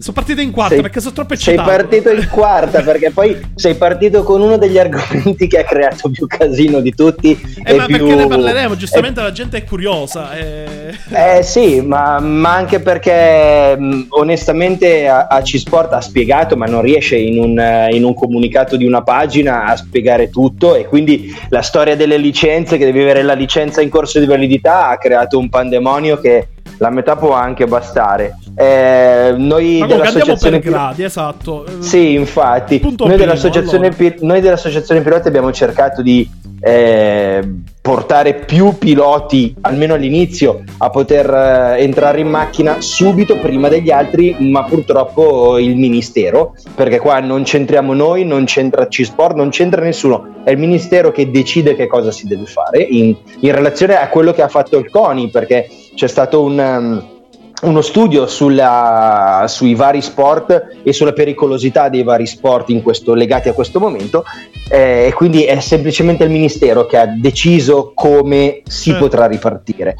Sono 0.00 0.14
partito 0.14 0.40
in 0.40 0.50
quarta 0.52 0.74
Sei- 0.74 0.82
perché 0.82 1.00
sono 1.00 1.12
troppo 1.14 1.34
Sei 1.34 1.54
eccitato. 1.54 1.76
partito 1.76 2.10
in 2.10 2.28
quarta 2.30 2.82
perché 2.82 3.10
poi 3.10 3.36
sei 3.54 3.74
partito 3.74 4.22
con 4.22 4.40
uno 4.40 4.56
degli 4.56 4.78
argomenti 4.78 5.46
che 5.48 5.58
ha 5.58 5.64
creato 5.64 6.08
più 6.10 6.26
casino 6.26 6.80
di 6.80 6.94
tutti. 6.94 7.30
Eh, 7.64 7.72
e 7.72 7.76
ma 7.76 7.86
più- 7.86 7.98
perché 7.98 8.14
ne 8.14 8.26
parleremo? 8.26 8.76
Giustamente 8.76 9.20
la 9.20 9.32
gente 9.32 9.56
è 9.58 9.64
curiosa. 9.64 10.36
eh. 10.36 10.94
Eh 11.12 11.42
sì, 11.42 11.80
ma, 11.80 12.20
ma 12.20 12.54
anche 12.54 12.80
perché 12.80 13.76
mh, 13.76 14.06
onestamente 14.10 15.08
a, 15.08 15.26
a 15.26 15.42
C-Sport 15.42 15.92
ha 15.92 16.00
spiegato, 16.00 16.56
ma 16.56 16.66
non 16.66 16.82
riesce 16.82 17.16
in 17.16 17.38
un, 17.38 17.58
eh, 17.58 17.88
in 17.94 18.04
un 18.04 18.14
comunicato 18.14 18.76
di 18.76 18.84
una 18.86 19.02
pagina 19.02 19.64
a 19.64 19.76
spiegare 19.76 20.30
tutto 20.30 20.76
e 20.76 20.86
quindi 20.86 21.34
la 21.48 21.62
storia 21.62 21.96
delle 21.96 22.16
licenze, 22.18 22.76
che 22.78 22.84
devi 22.84 23.00
avere 23.00 23.22
la 23.22 23.34
licenza 23.34 23.80
in 23.80 23.88
corso 23.88 24.20
di 24.20 24.26
validità, 24.26 24.88
ha 24.88 24.98
creato 24.98 25.38
un 25.38 25.48
pandemonio 25.48 26.18
che 26.20 26.48
la 26.78 26.90
metà 26.90 27.16
può 27.16 27.32
anche 27.32 27.66
bastare. 27.66 28.36
Eh, 28.54 29.34
noi 29.36 29.78
Ma 29.78 29.86
dell'associazione 29.86 30.58
per 30.58 30.70
gradi, 30.70 31.04
esatto. 31.04 31.64
Sì, 31.78 32.14
infatti, 32.14 32.80
noi 32.82 32.94
primo, 32.94 33.16
dell'associazione, 33.16 33.88
allora. 33.88 34.10
Pi- 34.10 34.16
noi 34.24 34.40
dell'associazione 34.40 35.00
piloti 35.00 35.28
abbiamo 35.28 35.52
cercato 35.52 36.02
di 36.02 36.28
eh, 36.60 37.48
portare 37.80 38.34
più 38.34 38.76
piloti, 38.78 39.54
almeno 39.60 39.94
all'inizio, 39.94 40.62
a 40.78 40.90
poter 40.90 41.30
eh, 41.30 41.82
entrare 41.82 42.20
in 42.20 42.28
macchina 42.28 42.80
subito 42.80 43.38
prima 43.38 43.68
degli 43.68 43.90
altri, 43.90 44.36
ma 44.40 44.64
purtroppo 44.64 45.58
il 45.58 45.76
ministero, 45.76 46.54
perché 46.74 46.98
qua 46.98 47.20
non 47.20 47.44
c'entriamo 47.44 47.94
noi, 47.94 48.24
non 48.24 48.44
c'entra 48.44 48.88
C-Sport, 48.88 49.36
non 49.36 49.50
c'entra 49.50 49.82
nessuno, 49.82 50.42
è 50.44 50.50
il 50.50 50.58
ministero 50.58 51.12
che 51.12 51.30
decide 51.30 51.76
che 51.76 51.86
cosa 51.86 52.10
si 52.10 52.26
deve 52.26 52.46
fare 52.46 52.82
in, 52.82 53.14
in 53.40 53.52
relazione 53.52 53.96
a 53.96 54.08
quello 54.08 54.32
che 54.32 54.42
ha 54.42 54.48
fatto 54.48 54.78
il 54.78 54.90
CONI, 54.90 55.28
perché 55.28 55.68
c'è 55.98 56.06
stato 56.06 56.42
un... 56.42 56.58
um, 56.58 57.16
uno 57.60 57.80
studio 57.80 58.28
sulla- 58.28 59.46
sui 59.48 59.74
vari 59.74 60.00
sport 60.00 60.76
e 60.84 60.92
sulla 60.92 61.12
pericolosità 61.12 61.88
dei 61.88 62.04
vari 62.04 62.24
sport 62.24 62.68
in 62.68 62.84
questo- 62.84 63.14
legati 63.14 63.48
a 63.48 63.52
questo 63.52 63.80
momento 63.80 64.22
eh, 64.70 65.06
e 65.08 65.12
quindi 65.12 65.42
è 65.42 65.58
semplicemente 65.58 66.22
il 66.22 66.30
ministero 66.30 66.86
che 66.86 66.96
ha 66.98 67.06
deciso 67.06 67.90
come 67.96 68.62
si 68.64 68.90
Certo. 68.90 69.06
potrà 69.08 69.26
ripartire. 69.26 69.96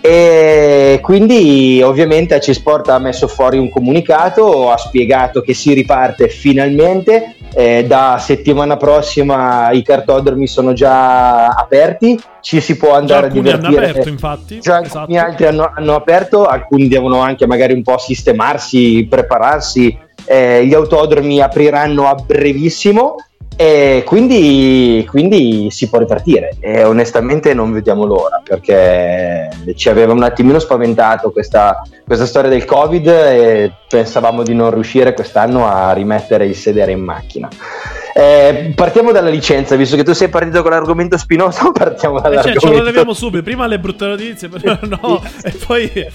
E 0.00 1.00
quindi 1.02 1.82
ovviamente 1.82 2.34
AC-Sport 2.36 2.88
ha 2.90 2.98
messo 3.00 3.26
fuori 3.26 3.58
un 3.58 3.70
comunicato, 3.70 4.70
ha 4.70 4.76
spiegato 4.76 5.40
che 5.40 5.52
si 5.52 5.72
riparte 5.74 6.28
finalmente, 6.28 7.34
eh, 7.54 7.84
da 7.86 8.18
settimana 8.20 8.76
prossima 8.76 9.70
i 9.70 9.82
cartodromi 9.82 10.46
sono 10.46 10.72
già 10.72 11.48
aperti, 11.48 12.20
ci 12.40 12.60
si 12.60 12.76
può 12.76 12.94
andare 12.94 13.26
a 13.26 13.30
divertire. 13.30 13.66
hanno 13.66 13.78
aperto 13.78 14.08
infatti. 14.08 14.60
Già 14.60 14.80
esatto. 14.80 14.98
alcuni 14.98 15.18
altri 15.18 15.46
hanno, 15.46 15.72
hanno, 15.74 15.94
aperto, 15.94 16.46
alcuni 16.46 16.88
devono 16.88 17.20
anche 17.20 17.46
magari 17.46 17.72
un 17.72 17.82
po' 17.82 17.98
sistemarsi, 17.98 19.06
prepararsi, 19.08 19.96
eh, 20.24 20.64
gli 20.66 20.74
autodromi 20.74 21.40
apriranno 21.40 22.08
a 22.08 22.14
brevissimo 22.14 23.16
e 23.62 24.04
quindi, 24.06 25.06
quindi, 25.06 25.70
si 25.70 25.90
può 25.90 25.98
ripartire 25.98 26.56
e 26.60 26.82
onestamente 26.82 27.52
non 27.52 27.74
vediamo 27.74 28.06
l'ora 28.06 28.40
perché 28.42 29.50
ci 29.74 29.90
aveva 29.90 30.14
un 30.14 30.22
attimino 30.22 30.58
spaventato 30.58 31.30
questa, 31.30 31.82
questa 32.06 32.24
storia 32.24 32.48
del 32.48 32.64
covid 32.64 33.06
e 33.06 33.70
pensavamo 33.86 34.42
di 34.44 34.54
non 34.54 34.70
riuscire 34.70 35.12
quest'anno 35.12 35.68
a 35.68 35.92
rimettere 35.92 36.46
il 36.46 36.56
sedere 36.56 36.92
in 36.92 37.00
macchina. 37.00 37.50
Eh, 38.14 38.72
partiamo 38.74 39.12
dalla 39.12 39.28
licenza, 39.28 39.76
visto 39.76 39.94
che 39.94 40.04
tu 40.04 40.14
sei 40.14 40.30
partito 40.30 40.62
con 40.62 40.70
l'argomento 40.70 41.18
spinoso, 41.18 41.70
partiamo 41.76 42.18
dall'argomento. 42.18 42.56
Eh, 42.56 42.60
cioè, 42.60 42.70
ce 42.70 42.76
lo 42.78 42.82
leviamo 42.82 43.12
subito, 43.12 43.42
prima 43.42 43.66
le 43.66 43.78
brutte 43.78 44.06
notizie, 44.06 44.48
però 44.50 44.78
no, 44.84 45.22
e 45.44 45.52
poi 45.66 46.06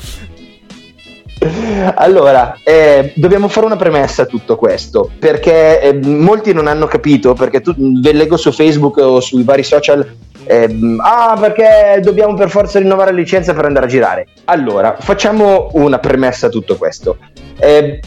allora, 1.95 2.57
eh, 2.63 3.11
dobbiamo 3.15 3.47
fare 3.47 3.65
una 3.65 3.75
premessa 3.75 4.23
a 4.23 4.25
tutto 4.25 4.55
questo, 4.55 5.09
perché 5.17 5.81
eh, 5.81 5.93
molti 5.93 6.53
non 6.53 6.67
hanno 6.67 6.87
capito, 6.87 7.33
perché 7.33 7.61
tu, 7.61 7.73
ve 7.77 8.13
leggo 8.13 8.37
su 8.37 8.51
Facebook 8.51 8.97
o 8.97 9.19
sui 9.19 9.43
vari 9.43 9.63
social, 9.63 10.07
eh, 10.45 10.97
ah 10.99 11.37
perché 11.39 11.99
dobbiamo 12.01 12.35
per 12.35 12.49
forza 12.49 12.79
rinnovare 12.79 13.11
la 13.11 13.17
licenza 13.17 13.53
per 13.53 13.65
andare 13.65 13.85
a 13.85 13.89
girare. 13.89 14.27
Allora, 14.45 14.95
facciamo 14.99 15.69
una 15.73 15.99
premessa 15.99 16.47
a 16.47 16.49
tutto 16.49 16.75
questo. 16.75 17.17
Eh, 17.57 17.99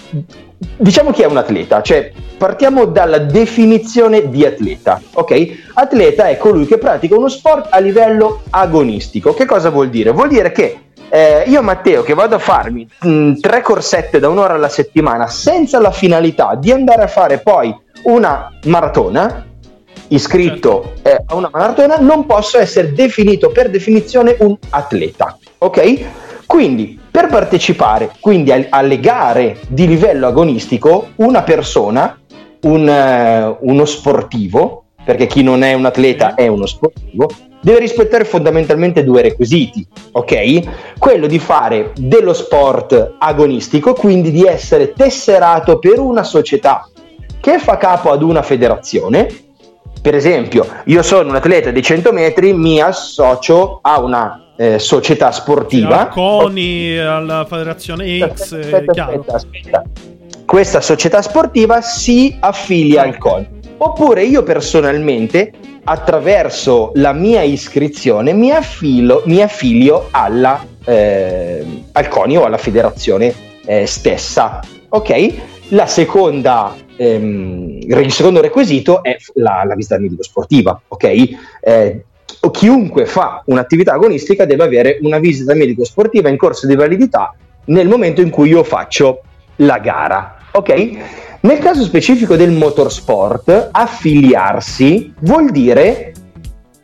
diciamo 0.77 1.11
chi 1.11 1.23
è 1.23 1.27
un 1.27 1.37
atleta, 1.37 1.83
cioè 1.83 2.11
partiamo 2.37 2.85
dalla 2.85 3.19
definizione 3.19 4.29
di 4.29 4.45
atleta, 4.45 5.01
ok? 5.13 5.49
Atleta 5.75 6.29
è 6.29 6.37
colui 6.37 6.67
che 6.67 6.79
pratica 6.79 7.17
uno 7.17 7.29
sport 7.29 7.69
a 7.71 7.79
livello 7.79 8.43
agonistico. 8.51 9.35
Che 9.35 9.45
cosa 9.45 9.71
vuol 9.71 9.89
dire? 9.89 10.11
Vuol 10.11 10.29
dire 10.29 10.53
che 10.53 10.79
eh, 11.11 11.45
io 11.47 11.63
Matteo 11.63 12.03
che 12.03 12.15
vado 12.15 12.37
a 12.37 12.39
farmi 12.39 12.87
mh, 13.01 13.09
mm, 13.09 13.35
tre 13.41 13.63
corsette 13.63 14.19
da 14.19 14.29
un'ora 14.29 14.55
alla 14.55 14.69
settimana 14.69 15.27
senza 15.27 15.81
la 15.81 15.91
finalità 15.91 16.55
di 16.55 16.71
andare 16.71 17.03
a 17.03 17.07
fare 17.07 17.39
poi 17.39 17.75
una 18.05 18.51
maratona 18.65 19.47
iscritto 20.09 20.95
certo. 21.03 21.09
eh, 21.09 21.23
a 21.27 21.35
una 21.35 21.51
maratona 21.53 21.97
non 21.97 22.27
posso 22.27 22.59
essere 22.59 22.93
definito 22.93 23.51
per 23.51 23.71
definizione 23.71 24.37
un 24.41 24.57
atleta 24.71 25.37
ok 25.59 26.05
quindi 26.47 26.99
per 27.11 27.27
partecipare 27.27 28.11
quindi 28.21 28.53
alle 28.69 29.01
gare 29.01 29.59
di 29.69 29.87
livello 29.87 30.27
agonistico 30.27 31.09
una 31.17 31.43
persona 31.43 32.19
un, 32.61 32.89
uh, 32.89 33.69
uno 33.69 33.85
sportivo 33.85 34.85
perché 35.05 35.27
chi 35.27 35.43
non 35.43 35.63
è 35.63 35.75
un 35.75 35.85
atleta 35.85 36.35
è 36.35 36.47
uno 36.47 36.67
sportivo 36.67 37.29
deve 37.61 37.81
rispettare 37.81 38.25
fondamentalmente 38.25 39.05
due 39.05 39.23
requisiti, 39.23 39.87
ok? 40.13 40.97
Quello 40.99 41.27
di 41.27 41.39
fare 41.39 41.93
dello 41.97 42.33
sport 42.33 43.15
agonistico, 43.19 43.95
quindi 43.95 44.31
di 44.31 44.45
essere 44.45 44.93
tesserato 44.93 45.79
per 45.79 45.99
una 45.99 46.23
società 46.23 46.89
che 47.41 47.59
fa 47.59 47.77
capo 47.77 48.11
ad 48.11 48.23
una 48.23 48.43
federazione. 48.43 49.29
Per 50.01 50.15
esempio, 50.15 50.67
io 50.85 51.03
sono 51.03 51.29
un 51.29 51.35
atleta 51.35 51.71
di 51.71 51.83
100 51.83 52.13
metri, 52.13 52.53
mi 52.53 52.81
associo 52.81 53.81
a 53.83 54.01
una 54.01 54.53
eh, 54.57 54.79
società 54.79 55.31
sportiva. 55.33 56.09
Sì, 56.13 56.19
CONI, 56.21 56.99
alla 56.99 57.45
federazione 57.49 58.19
X, 58.33 58.53
aspetta, 58.53 59.05
aspetta, 59.07 59.35
aspetta. 59.35 59.83
Questa 60.45 60.81
società 60.81 61.21
sportiva 61.21 61.81
si 61.81 62.37
affilia 62.41 63.03
al 63.03 63.19
CONI. 63.19 63.57
Oppure 63.79 64.25
io 64.25 64.43
personalmente 64.43 65.53
attraverso 65.89 66.93
la 66.97 67.15
mia 67.15 67.43
iscrizione 67.43 68.35
mi, 68.35 68.51
affilo, 68.51 69.23
mi 69.25 69.41
affilio 69.41 70.09
alla, 70.11 70.63
eh, 70.85 71.65
al 71.93 72.09
CONI 72.09 72.37
o 72.37 72.45
alla 72.45 72.59
federazione 72.59 73.33
eh, 73.65 73.87
stessa. 73.87 74.61
Ok? 74.91 75.35
La 75.69 75.87
seconda, 75.87 76.75
ehm, 76.95 77.79
il 77.81 78.13
secondo 78.13 78.43
requisito 78.43 79.03
è 79.03 79.17
la, 79.35 79.63
la 79.65 79.75
visita 79.75 79.99
medico-sportiva. 79.99 80.79
Ok? 80.89 81.05
Eh, 81.63 82.05
chiunque 82.51 83.07
fa 83.07 83.43
un'attività 83.47 83.95
agonistica 83.95 84.45
deve 84.45 84.65
avere 84.65 84.99
una 85.01 85.19
visita 85.19 85.55
medico-sportiva 85.55 86.29
in 86.29 86.37
corso 86.37 86.67
di 86.67 86.77
validità 86.77 87.35
nel 87.67 87.89
momento 87.89 88.21
in 88.21 88.29
cui 88.29 88.51
io 88.51 88.63
faccio 88.63 89.23
la 89.57 89.79
gara. 89.79 90.37
Ok? 90.53 91.28
Nel 91.41 91.59
caso 91.59 91.85
specifico 91.85 92.35
del 92.35 92.51
motorsport, 92.51 93.69
affiliarsi 93.71 95.15
vuol 95.21 95.51
dire 95.51 96.13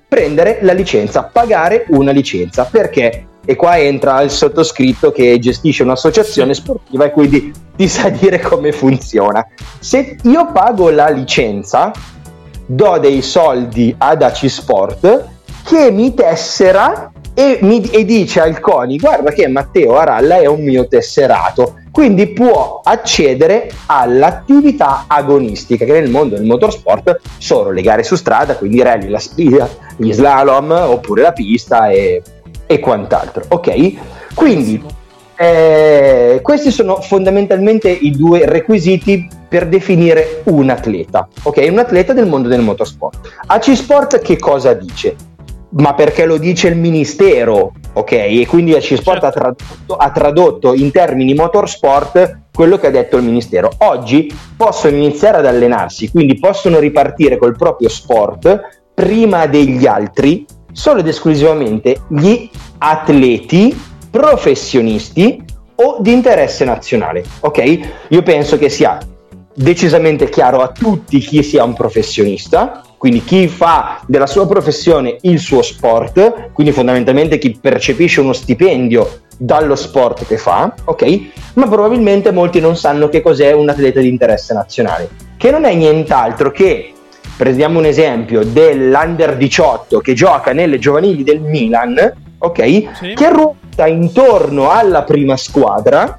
prendere 0.07 0.59
la 0.62 0.73
licenza, 0.73 1.25
pagare 1.25 1.87
una 1.88 2.12
licenza. 2.12 2.64
Perché? 2.64 3.27
E 3.45 3.57
qua 3.57 3.79
entra 3.79 4.23
il 4.23 4.31
sottoscritto 4.31 5.11
che 5.11 5.38
gestisce 5.40 5.83
un'associazione 5.83 6.55
sportiva 6.55 7.05
e 7.05 7.11
quindi 7.11 7.53
ti 7.75 7.88
sa 7.88 8.09
dire 8.11 8.38
come 8.38 8.71
funziona. 8.71 9.45
Se 9.81 10.17
io 10.23 10.53
pago 10.53 10.88
la 10.90 11.09
licenza, 11.09 11.90
do 12.64 12.99
dei 12.99 13.23
soldi 13.23 13.93
ad 13.99 14.23
AC 14.23 14.49
Sport 14.49 15.29
che 15.64 15.90
mi 15.90 16.14
tessera 16.14 17.11
e, 17.35 17.59
mi, 17.62 17.83
e 17.90 18.05
dice 18.05 18.40
al 18.40 18.61
CONI 18.61 18.99
guarda 18.99 19.33
che 19.33 19.47
Matteo 19.49 19.97
Aralla 19.97 20.38
è 20.38 20.47
un 20.47 20.62
mio 20.62 20.87
tesserato 20.87 21.83
quindi 21.94 22.27
può 22.27 22.81
accedere 22.83 23.70
all'attività 23.87 25.05
agonistica 25.07 25.85
che 25.85 25.92
nel 25.92 26.11
mondo 26.11 26.35
del 26.35 26.44
motorsport 26.44 27.20
sono 27.38 27.70
le 27.70 27.83
gare 27.83 28.03
su 28.03 28.16
strada, 28.16 28.57
quindi 28.57 28.83
rally, 28.83 29.09
la 29.09 29.20
sfida, 29.20 29.68
gli 29.97 30.12
slalom 30.12 30.73
oppure 30.73 31.23
la 31.23 31.31
pista 31.31 31.90
e, 31.90 32.20
e 32.66 32.81
quant'altro. 32.81 33.44
Ok? 33.47 33.92
Quindi 34.35 34.83
eh, 35.37 36.40
questi 36.42 36.73
sono 36.73 37.01
fondamentalmente 37.01 37.90
i 37.90 38.11
due 38.11 38.44
requisiti 38.44 39.29
per 39.49 39.68
definire 39.68 40.42
un 40.47 40.70
atleta, 40.70 41.29
ok? 41.44 41.64
Un 41.70 41.79
atleta 41.79 42.12
del 42.12 42.27
mondo 42.27 42.49
del 42.49 42.62
motorsport. 42.62 43.31
AC 43.47 43.77
Sport 43.77 44.18
che 44.18 44.37
cosa 44.37 44.73
dice? 44.73 45.14
Ma 45.76 45.94
perché 45.94 46.24
lo 46.24 46.37
dice 46.37 46.68
il 46.68 46.76
ministero, 46.76 47.72
ok? 47.92 48.12
E 48.12 48.46
quindi 48.48 48.72
C-Sport 48.74 49.20
certo. 49.20 49.26
ha, 49.26 49.30
tradotto, 49.30 49.96
ha 49.96 50.10
tradotto 50.10 50.74
in 50.74 50.90
termini 50.90 51.34
motorsport 51.34 52.42
quello 52.52 52.78
che 52.78 52.87
ha 52.87 52.90
detto 52.90 53.16
il 53.16 53.24
ministero. 53.24 53.70
Oggi 53.78 54.32
possono 54.56 54.96
iniziare 54.96 55.38
ad 55.38 55.46
allenarsi, 55.46 56.10
quindi 56.10 56.38
possono 56.38 56.78
ripartire 56.78 57.37
col 57.37 57.56
proprio 57.56 57.88
sport 57.88 58.82
prima 58.94 59.46
degli 59.46 59.87
altri, 59.87 60.44
solo 60.72 61.00
ed 61.00 61.08
esclusivamente 61.08 62.02
gli 62.08 62.48
atleti 62.78 63.76
professionisti 64.10 65.42
o 65.76 65.96
di 65.98 66.12
interesse 66.12 66.64
nazionale, 66.64 67.24
ok? 67.40 67.80
Io 68.08 68.22
penso 68.22 68.56
che 68.58 68.68
sia 68.68 68.98
decisamente 69.55 70.29
chiaro 70.29 70.61
a 70.61 70.69
tutti 70.69 71.19
chi 71.21 71.43
sia 71.43 71.64
un 71.64 71.75
professionista, 71.75 72.83
quindi 72.99 73.23
chi 73.23 73.49
fa 73.49 74.01
della 74.07 74.27
sua 74.27 74.47
professione 74.47 75.17
il 75.23 75.38
suo 75.38 75.62
sport, 75.62 76.51
quindi 76.53 76.73
fondamentalmente 76.73 77.38
chi 77.38 77.57
percepisce 77.61 78.21
uno 78.21 78.33
stipendio 78.33 79.21
dallo 79.37 79.77
sport 79.77 80.27
che 80.27 80.37
fa, 80.37 80.75
ok? 80.85 81.21
Ma 81.55 81.69
probabilmente 81.69 82.31
molti 82.31 82.61
non 82.61 82.77
sanno 82.77 83.09
che 83.09 83.21
cos'è 83.21 83.53
un 83.53 83.69
atleta 83.69 84.01
di 84.01 84.09
interesse 84.09 84.55
nazionale, 84.55 85.09
che 85.37 85.51
non 85.51 85.64
è 85.64 85.75
nient'altro 85.75 86.51
che 86.51 86.93
prendiamo 87.37 87.79
un 87.79 87.87
esempio 87.87 88.45
dell'under 88.45 89.37
18 89.37 89.99
che 89.99 90.14
gioca 90.14 90.53
nelle 90.53 90.79
giovanili 90.79 91.23
del 91.23 91.40
Milan, 91.40 92.12
ok? 92.38 92.64
Sì. 92.95 93.14
Che 93.14 93.29
ruota 93.29 93.87
intorno 93.87 94.71
alla 94.71 95.03
prima 95.03 95.37
squadra 95.37 96.19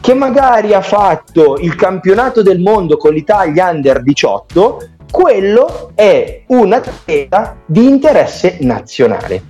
che 0.00 0.14
magari 0.14 0.74
ha 0.74 0.80
fatto 0.80 1.56
il 1.58 1.74
campionato 1.74 2.42
del 2.42 2.60
mondo 2.60 2.96
con 2.96 3.12
l'Italia 3.12 3.68
under 3.68 4.02
18 4.02 4.88
quello 5.10 5.92
è 5.94 6.42
un 6.48 6.72
atleta 6.72 7.56
di 7.64 7.86
interesse 7.86 8.58
nazionale. 8.60 9.42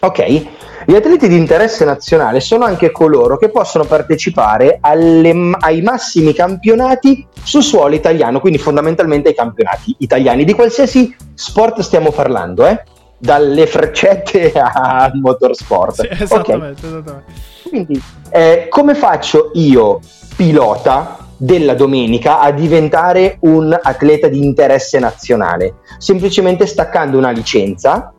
Ok? 0.00 0.46
Gli 0.86 0.94
atleti 0.94 1.28
di 1.28 1.36
interesse 1.36 1.84
nazionale 1.84 2.40
sono 2.40 2.64
anche 2.64 2.90
coloro 2.90 3.36
che 3.36 3.50
possono 3.50 3.84
partecipare 3.84 4.78
alle, 4.80 5.52
ai 5.60 5.82
massimi 5.82 6.32
campionati 6.32 7.26
su 7.42 7.60
suolo 7.60 7.94
italiano, 7.94 8.40
quindi 8.40 8.58
fondamentalmente 8.58 9.28
ai 9.28 9.34
campionati 9.34 9.94
italiani 9.98 10.44
di 10.44 10.54
qualsiasi 10.54 11.14
sport 11.34 11.80
stiamo 11.80 12.10
parlando, 12.10 12.66
eh? 12.66 12.82
dalle 13.18 13.66
freccette 13.66 14.52
al 14.52 15.12
motorsport. 15.20 16.00
Sì, 16.00 16.08
esattamente, 16.10 16.86
okay. 16.86 16.98
esattamente. 16.98 17.32
Quindi, 17.68 18.00
eh, 18.30 18.66
come 18.68 18.94
faccio 18.94 19.50
io, 19.54 20.00
pilota, 20.36 21.20
della 21.42 21.72
domenica 21.72 22.38
a 22.40 22.50
diventare 22.50 23.38
un 23.40 23.76
atleta 23.80 24.28
di 24.28 24.44
interesse 24.44 24.98
nazionale, 24.98 25.76
semplicemente 25.96 26.66
staccando 26.66 27.16
una 27.16 27.30
licenza 27.30 28.12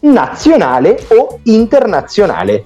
nazionale 0.00 0.98
o 1.08 1.40
internazionale. 1.44 2.64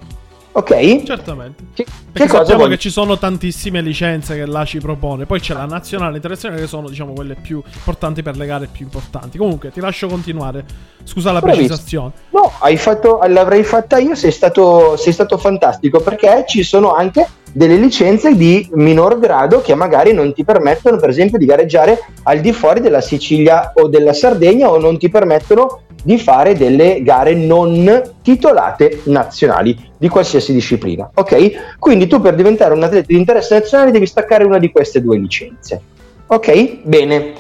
Ok? 0.55 1.03
Certamente. 1.05 1.65
Che, 1.75 1.85
Perché 1.85 2.11
che 2.13 2.27
cosa 2.27 2.39
sappiamo 2.39 2.61
voglio- 2.63 2.75
che 2.75 2.81
ci 2.81 2.91
sono 2.91 3.17
tantissime 3.19 3.81
licenze 3.81 4.35
che 4.35 4.45
la 4.45 4.65
ci 4.67 4.79
propone. 4.81 5.25
Poi 5.25 5.41
c'è 5.41 5.55
la 5.55 5.65
nazionale 5.65 6.11
e 6.11 6.13
l'internazionale 6.13 6.61
che 6.61 6.67
sono, 6.69 6.89
diciamo, 6.89 7.13
quelle 7.15 7.35
più 7.37 7.63
importanti 7.75 8.23
per 8.23 8.37
le 8.37 8.47
gare 8.47 8.69
più 8.71 8.85
importanti. 8.85 9.39
Comunque, 9.39 9.71
ti 9.71 9.81
lascio 9.81 10.09
continuare. 10.09 10.65
Scusa 11.05 11.33
la 11.33 11.41
Bravissimo. 11.41 11.67
precisazione. 11.69 12.13
No, 12.31 12.53
hai 12.61 12.77
fatto, 12.77 13.21
l'avrei 13.27 13.65
fatta 13.65 13.99
io, 13.99 14.15
sei 14.15 14.31
stato, 14.31 14.97
sei 14.97 15.13
stato 15.13 15.39
fantastico 15.39 16.01
perché 16.01 16.45
ci 16.47 16.63
sono 16.63 16.95
anche 16.95 17.27
delle 17.55 17.77
licenze 17.77 18.35
di 18.35 18.67
minor 18.75 19.19
grado 19.19 19.61
che 19.61 19.75
magari 19.75 20.15
non 20.15 20.33
ti 20.33 20.43
permettono, 20.45 20.97
per 20.99 21.11
esempio, 21.11 21.37
di 21.39 21.45
gareggiare 21.45 21.99
al 22.23 22.41
di 22.41 22.53
fuori 22.53 22.81
della 22.81 23.01
Sicilia 23.03 23.73
o 23.75 23.89
della 23.89 24.13
Sardegna 24.15 24.71
o 24.71 24.79
non 24.79 24.97
ti 24.99 25.09
permettono 25.11 25.82
di 26.03 26.19
fare 26.19 26.55
delle 26.55 27.03
gare 27.03 27.35
non 27.35 28.03
titolate 28.23 29.03
nazionali 29.05 29.91
di 29.97 30.09
qualsiasi 30.09 30.53
disciplina. 30.53 31.11
Ok? 31.15 31.77
Quindi 31.79 32.07
tu 32.07 32.21
per 32.21 32.35
diventare 32.35 32.75
un 32.75 32.83
atleta 32.83 33.07
di 33.07 33.17
interesse 33.17 33.55
nazionale 33.55 33.91
devi 33.91 34.07
staccare 34.07 34.45
una 34.45 34.59
di 34.59 34.71
queste 34.71 35.01
due 35.01 35.19
licenze. 35.19 35.81
Ok? 36.27 36.79
Bene. 36.83 37.33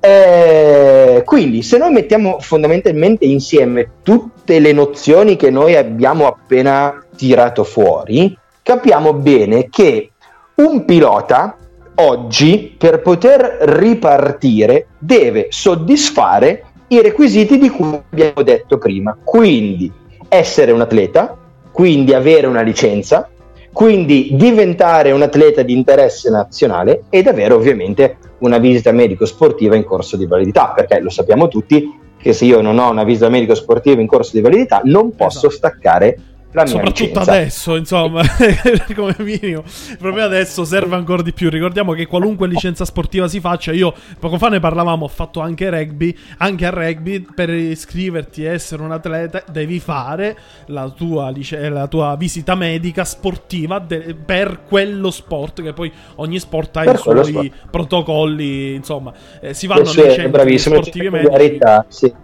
Eh, 0.00 1.22
quindi, 1.24 1.62
se 1.62 1.78
noi 1.78 1.90
mettiamo 1.90 2.38
fondamentalmente 2.40 3.24
insieme 3.24 3.90
tutte 4.02 4.60
le 4.60 4.72
nozioni 4.72 5.36
che 5.36 5.50
noi 5.50 5.74
abbiamo 5.74 6.26
appena 6.26 7.04
tirato 7.16 7.64
fuori, 7.64 8.36
capiamo 8.62 9.14
bene 9.14 9.68
che 9.68 10.10
un 10.56 10.84
pilota 10.84 11.56
oggi, 11.96 12.74
per 12.76 13.00
poter 13.02 13.58
ripartire, 13.60 14.88
deve 14.98 15.48
soddisfare 15.50 16.64
i 16.88 17.02
requisiti 17.02 17.58
di 17.58 17.68
cui 17.68 18.00
abbiamo 18.10 18.42
detto 18.42 18.78
prima. 18.78 19.16
Quindi, 19.22 19.90
essere 20.28 20.72
un 20.72 20.80
atleta, 20.80 21.36
quindi 21.72 22.14
avere 22.14 22.46
una 22.46 22.62
licenza, 22.62 23.28
quindi 23.72 24.30
diventare 24.32 25.10
un 25.10 25.22
atleta 25.22 25.62
di 25.62 25.74
interesse 25.74 26.30
nazionale 26.30 27.04
ed 27.10 27.26
avere 27.26 27.52
ovviamente 27.52 28.16
una 28.38 28.58
visita 28.58 28.90
medico-sportiva 28.92 29.76
in 29.76 29.84
corso 29.84 30.16
di 30.16 30.26
validità, 30.26 30.72
perché 30.74 31.00
lo 31.00 31.10
sappiamo 31.10 31.48
tutti 31.48 31.98
che 32.16 32.32
se 32.32 32.46
io 32.46 32.60
non 32.60 32.78
ho 32.78 32.90
una 32.90 33.04
visita 33.04 33.28
medico-sportiva 33.28 34.00
in 34.00 34.06
corso 34.06 34.30
di 34.32 34.40
validità 34.40 34.80
non 34.84 35.14
posso 35.14 35.48
Esatto. 35.48 35.54
staccare 35.54 36.18
la 36.62 36.66
Soprattutto 36.66 37.04
licenza. 37.04 37.32
adesso, 37.32 37.76
insomma, 37.76 38.22
come 38.94 39.14
minimo. 39.18 39.62
Proprio 39.98 40.24
adesso 40.24 40.64
serve 40.64 40.94
ancora 40.96 41.22
di 41.22 41.32
più. 41.32 41.50
Ricordiamo 41.50 41.92
che 41.92 42.06
qualunque 42.06 42.48
licenza 42.48 42.84
sportiva 42.84 43.28
si 43.28 43.40
faccia, 43.40 43.72
io 43.72 43.92
poco 44.18 44.38
fa 44.38 44.48
ne 44.48 44.60
parlavamo, 44.60 45.04
ho 45.04 45.08
fatto 45.08 45.40
anche 45.40 45.68
rugby. 45.70 46.16
Anche 46.38 46.66
a 46.66 46.70
rugby, 46.70 47.20
per 47.34 47.50
iscriverti 47.50 48.44
e 48.44 48.48
essere 48.52 48.82
un 48.82 48.92
atleta, 48.92 49.42
devi 49.50 49.78
fare 49.80 50.36
la 50.66 50.88
tua, 50.90 51.28
lice- 51.30 51.68
la 51.68 51.86
tua 51.88 52.16
visita 52.16 52.54
medica 52.54 53.04
sportiva 53.04 53.78
de- 53.78 54.14
per 54.14 54.60
quello 54.66 55.10
sport. 55.10 55.62
Che 55.62 55.72
poi 55.72 55.92
ogni 56.16 56.38
sport 56.38 56.76
ha 56.78 56.82
Per 56.84 56.94
i 56.94 56.98
suoi 56.98 57.24
sport. 57.24 57.52
protocolli. 57.70 58.74
Insomma, 58.74 59.12
eh, 59.40 59.54
si 59.54 59.66
vanno 59.66 59.84
sue 59.84 60.06
nei 60.06 60.14
centri 60.14 60.58
sportivi 60.58 61.10
medici. 61.10 61.58
sì. 61.88 62.14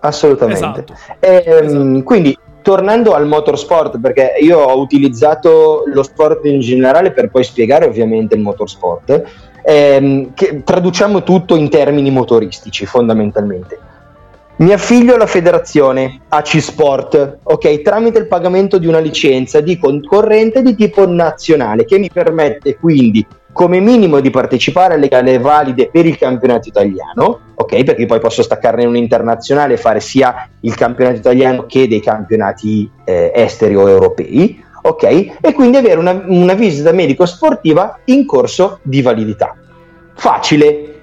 Assolutamente. 0.00 0.58
Esatto. 0.60 0.94
Ehm, 1.20 2.02
Quindi, 2.02 2.36
tornando 2.66 3.14
al 3.14 3.28
motorsport, 3.28 4.00
perché 4.00 4.34
io 4.40 4.58
ho 4.58 4.76
utilizzato 4.80 5.84
lo 5.86 6.02
sport 6.02 6.46
in 6.46 6.58
generale 6.58 7.12
per 7.12 7.30
poi 7.30 7.44
spiegare 7.44 7.86
ovviamente 7.86 8.34
il 8.34 8.40
motorsport, 8.40 9.22
ehm, 9.62 10.34
che 10.34 10.64
traduciamo 10.64 11.22
tutto 11.22 11.54
in 11.54 11.68
termini 11.68 12.10
motoristici 12.10 12.84
fondamentalmente. 12.84 13.78
Mi 14.56 14.72
affiglio 14.72 15.14
alla 15.14 15.26
federazione 15.26 16.22
AC 16.26 16.60
Sport, 16.60 17.38
ok, 17.44 17.82
tramite 17.82 18.18
il 18.18 18.26
pagamento 18.26 18.78
di 18.78 18.88
una 18.88 18.98
licenza 18.98 19.60
di 19.60 19.78
concorrente 19.78 20.60
di 20.62 20.74
tipo 20.74 21.06
nazionale 21.06 21.84
che 21.84 22.00
mi 22.00 22.10
permette 22.12 22.78
quindi 22.78 23.24
come 23.56 23.80
minimo 23.80 24.20
di 24.20 24.28
partecipare 24.28 24.92
alle 24.92 25.08
gare 25.08 25.38
valide 25.38 25.88
per 25.88 26.04
il 26.04 26.18
campionato 26.18 26.68
italiano, 26.68 27.40
ok, 27.54 27.84
perché 27.84 28.04
poi 28.04 28.20
posso 28.20 28.42
staccarne 28.42 28.84
un 28.84 28.96
internazionale 28.96 29.72
e 29.72 29.76
fare 29.78 29.98
sia 29.98 30.46
il 30.60 30.74
campionato 30.74 31.16
italiano 31.16 31.64
che 31.64 31.88
dei 31.88 32.02
campionati 32.02 32.86
eh, 33.06 33.32
esteri 33.34 33.74
o 33.74 33.88
europei, 33.88 34.62
ok, 34.82 35.38
e 35.40 35.52
quindi 35.54 35.78
avere 35.78 35.98
una, 35.98 36.22
una 36.26 36.52
visita 36.52 36.92
medico-sportiva 36.92 38.00
in 38.04 38.26
corso 38.26 38.80
di 38.82 39.00
validità. 39.00 39.56
Facile. 40.14 41.00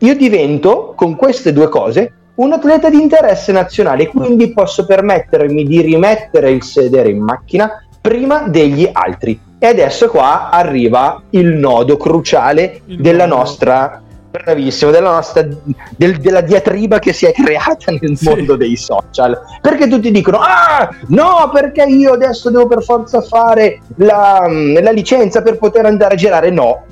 Io 0.00 0.14
divento 0.14 0.92
con 0.94 1.16
queste 1.16 1.54
due 1.54 1.70
cose 1.70 2.12
un 2.34 2.52
atleta 2.52 2.90
di 2.90 3.00
interesse 3.00 3.50
nazionale, 3.50 4.08
quindi 4.08 4.52
posso 4.52 4.84
permettermi 4.84 5.64
di 5.64 5.80
rimettere 5.80 6.50
il 6.50 6.62
sedere 6.62 7.08
in 7.08 7.22
macchina 7.22 7.82
prima 7.98 8.42
degli 8.46 8.86
altri. 8.92 9.47
E 9.58 9.66
adesso 9.66 10.08
qua 10.08 10.50
arriva 10.50 11.20
il 11.30 11.46
nodo 11.54 11.96
cruciale 11.96 12.82
Il 12.86 13.00
della 13.00 13.26
nodo. 13.26 13.40
nostra 13.40 14.02
bravissimo, 14.30 14.90
della 14.90 15.10
nostra 15.12 15.46
del- 15.96 16.18
della 16.18 16.42
diatriba 16.42 16.98
che 16.98 17.12
si 17.12 17.26
è 17.26 17.32
creata 17.34 17.90
nel 17.98 18.16
Sì. 18.16 18.28
mondo 18.28 18.56
dei 18.56 18.76
social. 18.76 19.36
Perché 19.60 19.88
tutti 19.88 20.10
dicono: 20.10 20.38
Ah, 20.40 20.88
no, 21.08 21.50
perché 21.52 21.82
io 21.84 22.12
adesso 22.12 22.50
devo 22.50 22.66
per 22.68 22.82
forza 22.84 23.20
fare 23.20 23.80
la, 23.96 24.46
la 24.80 24.90
licenza 24.92 25.42
per 25.42 25.58
poter 25.58 25.86
andare 25.86 26.14
a 26.14 26.16
girare? 26.16 26.50
No, 26.50 26.84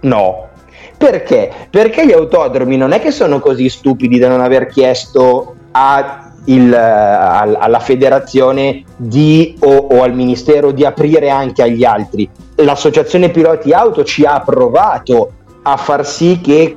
no. 0.00 0.48
Perché? 0.96 1.52
Perché 1.70 2.06
gli 2.06 2.12
autodromi 2.12 2.76
non 2.78 2.92
è 2.92 3.00
che 3.00 3.10
sono 3.10 3.38
così 3.38 3.68
stupidi 3.68 4.18
da 4.18 4.28
non 4.28 4.40
aver 4.40 4.66
chiesto 4.66 5.54
a 5.72 6.25
il, 6.46 6.72
al- 6.74 7.56
alla 7.58 7.78
federazione 7.78 8.82
di, 8.96 9.56
o, 9.60 9.76
o 9.76 10.02
al 10.02 10.14
ministero 10.14 10.72
di 10.72 10.84
aprire 10.84 11.30
anche 11.30 11.62
agli 11.62 11.84
altri. 11.84 12.28
L'associazione 12.56 13.30
piloti 13.30 13.72
auto 13.72 14.04
ci 14.04 14.24
ha 14.24 14.40
provato 14.40 15.32
a 15.62 15.76
far 15.76 16.06
sì 16.06 16.40
che 16.40 16.76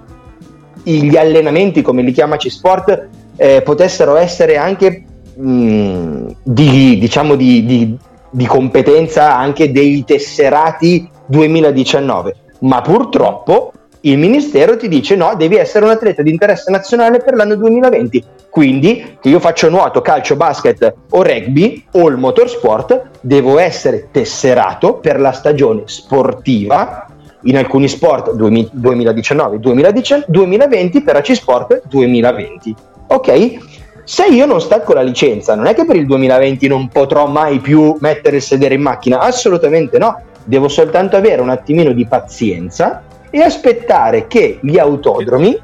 gli 0.84 1.16
allenamenti, 1.16 1.82
come 1.82 2.02
li 2.02 2.12
chiama 2.12 2.38
C-Sport, 2.38 3.08
eh, 3.36 3.62
potessero 3.62 4.16
essere 4.16 4.58
anche 4.58 5.04
mh, 5.36 6.26
di, 6.44 6.98
diciamo 6.98 7.36
di, 7.36 7.66
di- 7.66 7.98
di 8.32 8.46
competenza 8.46 9.36
anche 9.36 9.72
dei 9.72 10.04
tesserati 10.04 11.10
2019. 11.26 12.36
Ma 12.62 12.82
purtroppo 12.82 13.72
il 14.02 14.18
ministero 14.18 14.78
ti 14.78 14.88
dice 14.88 15.16
no, 15.16 15.34
devi 15.36 15.56
essere 15.56 15.86
un 15.86 15.92
atleta 15.92 16.22
di 16.22 16.30
interesse 16.32 16.72
nazionale 16.72 17.20
per 17.20 17.36
l'anno 17.36 17.56
2020. 17.56 18.24
Quindi, 18.50 19.18
che 19.22 19.30
io 19.30 19.40
faccio 19.40 19.70
nuoto, 19.70 20.02
calcio, 20.02 20.36
basket 20.36 20.96
o 21.12 21.22
rugby 21.22 21.86
o 21.94 22.10
il 22.10 22.18
motorsport, 22.18 23.12
devo 23.22 23.60
essere 23.60 24.10
tesserato 24.12 24.96
per 24.96 25.20
la 25.20 25.32
stagione 25.32 25.84
sportiva 25.86 27.06
in 27.44 27.58
alcuni 27.58 27.88
sport 27.88 28.36
2019-2020 28.36 31.04
per 31.04 31.18
AC 31.18 31.36
Sport 31.36 31.84
2020. 31.88 32.76
Ok? 33.08 33.58
Se 34.04 34.26
io 34.26 34.48
non 34.48 34.60
stacco 34.60 34.94
la 34.94 35.04
licenza, 35.04 35.54
non 35.54 35.68
è 35.68 35.76
che 35.76 35.86
per 35.86 35.96
il 35.96 36.08
2020 36.08 36.68
non 36.68 36.88
potrò 36.88 37.28
mai 37.28 37.60
più 37.60 37.96
mettere 38.00 38.38
il 38.38 38.42
sedere 38.42 38.74
in 38.74 38.82
macchina, 38.82 39.20
assolutamente 39.20 40.00
no. 40.00 40.20
Devo 40.44 40.68
soltanto 40.68 41.16
avere 41.16 41.42
un 41.42 41.50
attimino 41.50 41.92
di 41.92 42.08
pazienza 42.08 43.04
e 43.30 43.42
aspettare 43.42 44.26
che 44.26 44.58
gli 44.62 44.80
autodromi 44.80 45.56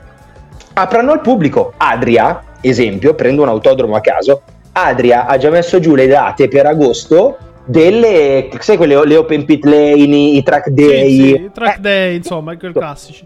aprano 0.74 1.12
al 1.12 1.22
pubblico. 1.22 1.74
Adria, 1.78 2.40
esempio, 2.70 3.14
prendo 3.14 3.42
un 3.42 3.50
autodromo 3.50 3.96
a 3.96 4.02
caso, 4.02 4.42
Adria 4.74 5.26
ha 5.26 5.38
già 5.38 5.50
messo 5.50 5.80
giù 5.80 5.96
le 5.96 6.08
date 6.08 6.48
per 6.48 6.66
agosto 6.66 7.38
delle, 7.66 8.50
sai 8.60 8.78
quelle 8.78 9.06
le 9.06 9.16
open 9.16 9.46
pit 9.46 9.64
lane, 9.66 10.18
i 10.18 10.44
track 10.44 10.70
day. 10.70 11.10
Sì, 11.10 11.16
sì, 11.18 11.50
track 11.54 11.78
Eh, 11.78 11.82
day, 11.82 12.16
insomma, 12.18 12.58
quei 12.58 12.72
classici. 12.72 13.26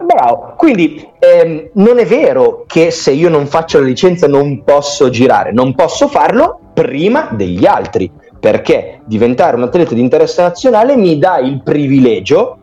Bravo, 0.00 0.54
quindi 0.56 1.06
ehm, 1.18 1.70
non 1.74 1.98
è 1.98 2.06
vero 2.06 2.64
che 2.66 2.92
se 2.92 3.10
io 3.10 3.28
non 3.28 3.46
faccio 3.46 3.80
la 3.80 3.86
licenza 3.86 4.28
non 4.28 4.62
posso 4.62 5.10
girare, 5.10 5.52
non 5.52 5.74
posso 5.74 6.06
farlo 6.06 6.60
prima 6.72 7.30
degli 7.32 7.66
altri, 7.66 8.10
perché 8.38 9.00
diventare 9.04 9.56
un 9.56 9.64
atleta 9.64 9.94
di 9.94 10.00
interesse 10.00 10.40
nazionale 10.40 10.96
mi 10.96 11.18
dà 11.18 11.38
il 11.38 11.62
privilegio, 11.64 12.58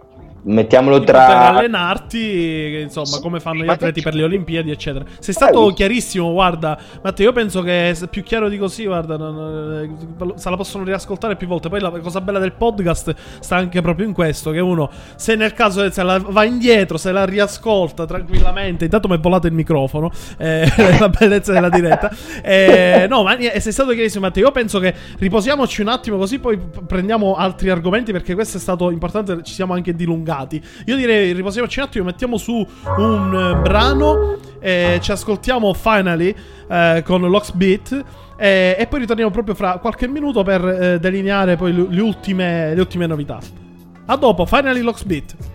mettiamolo 0.46 1.00
poter 1.00 1.16
tra... 1.16 1.50
allenarti, 1.50 2.80
insomma, 2.82 3.20
come 3.20 3.40
fanno 3.40 3.64
gli 3.64 3.70
atleti 3.70 4.02
per 4.02 4.14
le 4.14 4.24
Olimpiadi, 4.24 4.72
eccetera. 4.72 5.06
Sei 5.20 5.34
stato 5.34 5.70
chiarissimo, 5.70 6.32
guarda, 6.32 6.78
Matteo. 7.02 7.28
Io 7.28 7.34
penso 7.34 7.62
che 7.62 7.96
più 8.10 8.24
chiaro 8.24 8.50
di 8.50 8.58
così, 8.58 8.86
guarda, 8.86 9.16
eh, 9.16 9.90
se 10.36 10.50
la 10.50 10.56
possono 10.56 10.84
riascoltare 10.84 11.36
più 11.36 11.48
volte. 11.48 11.70
Poi 11.70 11.80
la 11.80 11.90
cosa 12.00 12.22
bella 12.22 12.40
del 12.40 12.54
podcast 12.54 13.16
sta 13.40 13.56
anche 13.56 13.82
proprio 13.82 14.06
in 14.06 14.14
questo: 14.14 14.52
che 14.52 14.60
uno, 14.60 14.90
se 15.16 15.36
nel 15.36 15.54
caso 15.54 15.90
se 15.92 16.04
la 16.04 16.20
va 16.20 16.44
indietro, 16.44 16.98
se 16.98 17.12
la 17.12 17.26
riascolta 17.26 18.06
tranquillamente. 18.06 18.86
Intanto 18.86 19.08
mi 19.08 19.16
è 19.16 19.20
volato 19.20 19.48
il 19.48 19.54
microfono, 19.54 20.12
eh, 20.38 20.68
la 21.00 21.10
bellezza 21.10 21.52
della 21.52 21.70
diretta. 21.70 22.12
Eh, 22.44 23.08
no, 23.10 23.24
ma 23.24 23.36
sei 23.38 23.72
stato 23.72 23.92
chiarissimo, 23.92 24.26
Matteo. 24.26 24.46
Io 24.46 24.52
penso 24.52 24.80
che 24.80 24.94
riposiamoci 25.18 25.82
un 25.82 25.88
attimo, 25.88 26.18
così 26.18 26.40
poi 26.40 26.60
prendiamo 26.86 27.36
altri 27.36 27.70
argomenti. 27.70 28.12
Perché 28.12 28.36
questo 28.36 28.58
è 28.58 28.60
stato 28.60 28.92
importante, 28.92 29.42
ci 29.44 29.54
siamo 29.54 29.74
anche 29.74 29.96
dilungati. 29.96 30.35
Io 30.86 30.96
direi 30.96 31.32
riposiamoci 31.34 31.80
un 31.80 31.86
attimo, 31.86 32.06
mettiamo 32.06 32.38
su 32.38 32.66
un 32.98 33.56
eh, 33.58 33.62
brano 33.62 34.38
e 34.60 35.00
ci 35.02 35.12
ascoltiamo 35.12 35.74
finally 35.74 36.36
eh, 36.70 37.04
con 37.06 37.22
Locksbeat. 37.22 38.04
E, 38.38 38.76
e 38.78 38.88
poi 38.88 39.00
ritorniamo 39.00 39.32
proprio 39.32 39.56
fra 39.56 39.78
qualche 39.78 40.08
minuto 40.08 40.44
per 40.44 40.66
eh, 40.66 41.00
delineare 41.00 41.56
poi 41.56 41.74
le 41.90 42.02
ultime, 42.02 42.74
le 42.74 42.80
ultime 42.82 43.08
novità. 43.08 43.40
A 44.08 44.16
dopo, 44.18 44.46
Finally 44.46 44.82
Locks 44.82 45.04
Beat. 45.04 45.55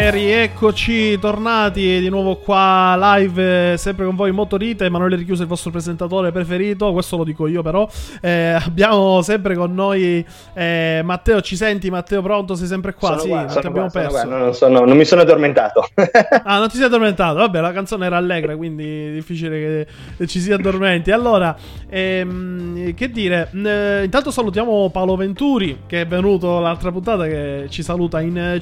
E 0.00 0.12
rieccoci 0.12 1.18
tornati 1.18 1.98
di 1.98 2.08
nuovo 2.08 2.36
qua 2.36 3.16
live, 3.16 3.76
sempre 3.76 4.04
con 4.04 4.14
voi 4.14 4.30
Motorite, 4.30 4.84
Emanuele 4.84 5.16
Richiuso 5.16 5.42
il 5.42 5.48
vostro 5.48 5.72
presentatore 5.72 6.30
preferito, 6.30 6.92
questo 6.92 7.16
lo 7.16 7.24
dico 7.24 7.48
io 7.48 7.62
però. 7.62 7.86
Eh, 8.20 8.56
abbiamo 8.64 9.20
sempre 9.22 9.56
con 9.56 9.74
noi 9.74 10.24
eh, 10.54 11.00
Matteo, 11.02 11.40
ci 11.40 11.56
senti 11.56 11.90
Matteo 11.90 12.22
pronto? 12.22 12.54
Sei 12.54 12.68
sempre 12.68 12.94
qua? 12.94 13.08
Sono 13.08 13.20
sì, 13.22 13.28
qua, 13.28 13.38
non 13.42 13.60
ti 13.60 13.66
abbiamo 13.66 13.90
qua, 13.90 14.00
perso. 14.00 14.24
non, 14.28 14.54
sono- 14.54 14.84
non 14.84 14.96
mi 14.96 15.04
sono 15.04 15.22
addormentato. 15.22 15.88
Ah, 16.44 16.58
non 16.58 16.68
ti 16.68 16.76
sei 16.76 16.86
addormentato? 16.86 17.34
Vabbè, 17.38 17.60
la 17.60 17.72
canzone 17.72 18.06
era 18.06 18.16
allegra, 18.16 18.56
quindi 18.56 19.08
è 19.08 19.10
difficile 19.10 19.86
che 20.16 20.26
ci 20.28 20.38
si 20.38 20.52
addormenti. 20.52 21.10
Allora, 21.10 21.54
ehm, 21.88 22.94
che 22.94 23.10
dire, 23.10 23.50
eh, 23.52 24.04
intanto 24.04 24.30
salutiamo 24.30 24.88
Paolo 24.90 25.16
Venturi, 25.16 25.80
che 25.86 26.02
è 26.02 26.06
venuto 26.06 26.60
l'altra 26.60 26.92
puntata, 26.92 27.26
che 27.26 27.66
ci 27.68 27.82
saluta 27.82 28.20
in 28.20 28.38
eh, 28.38 28.60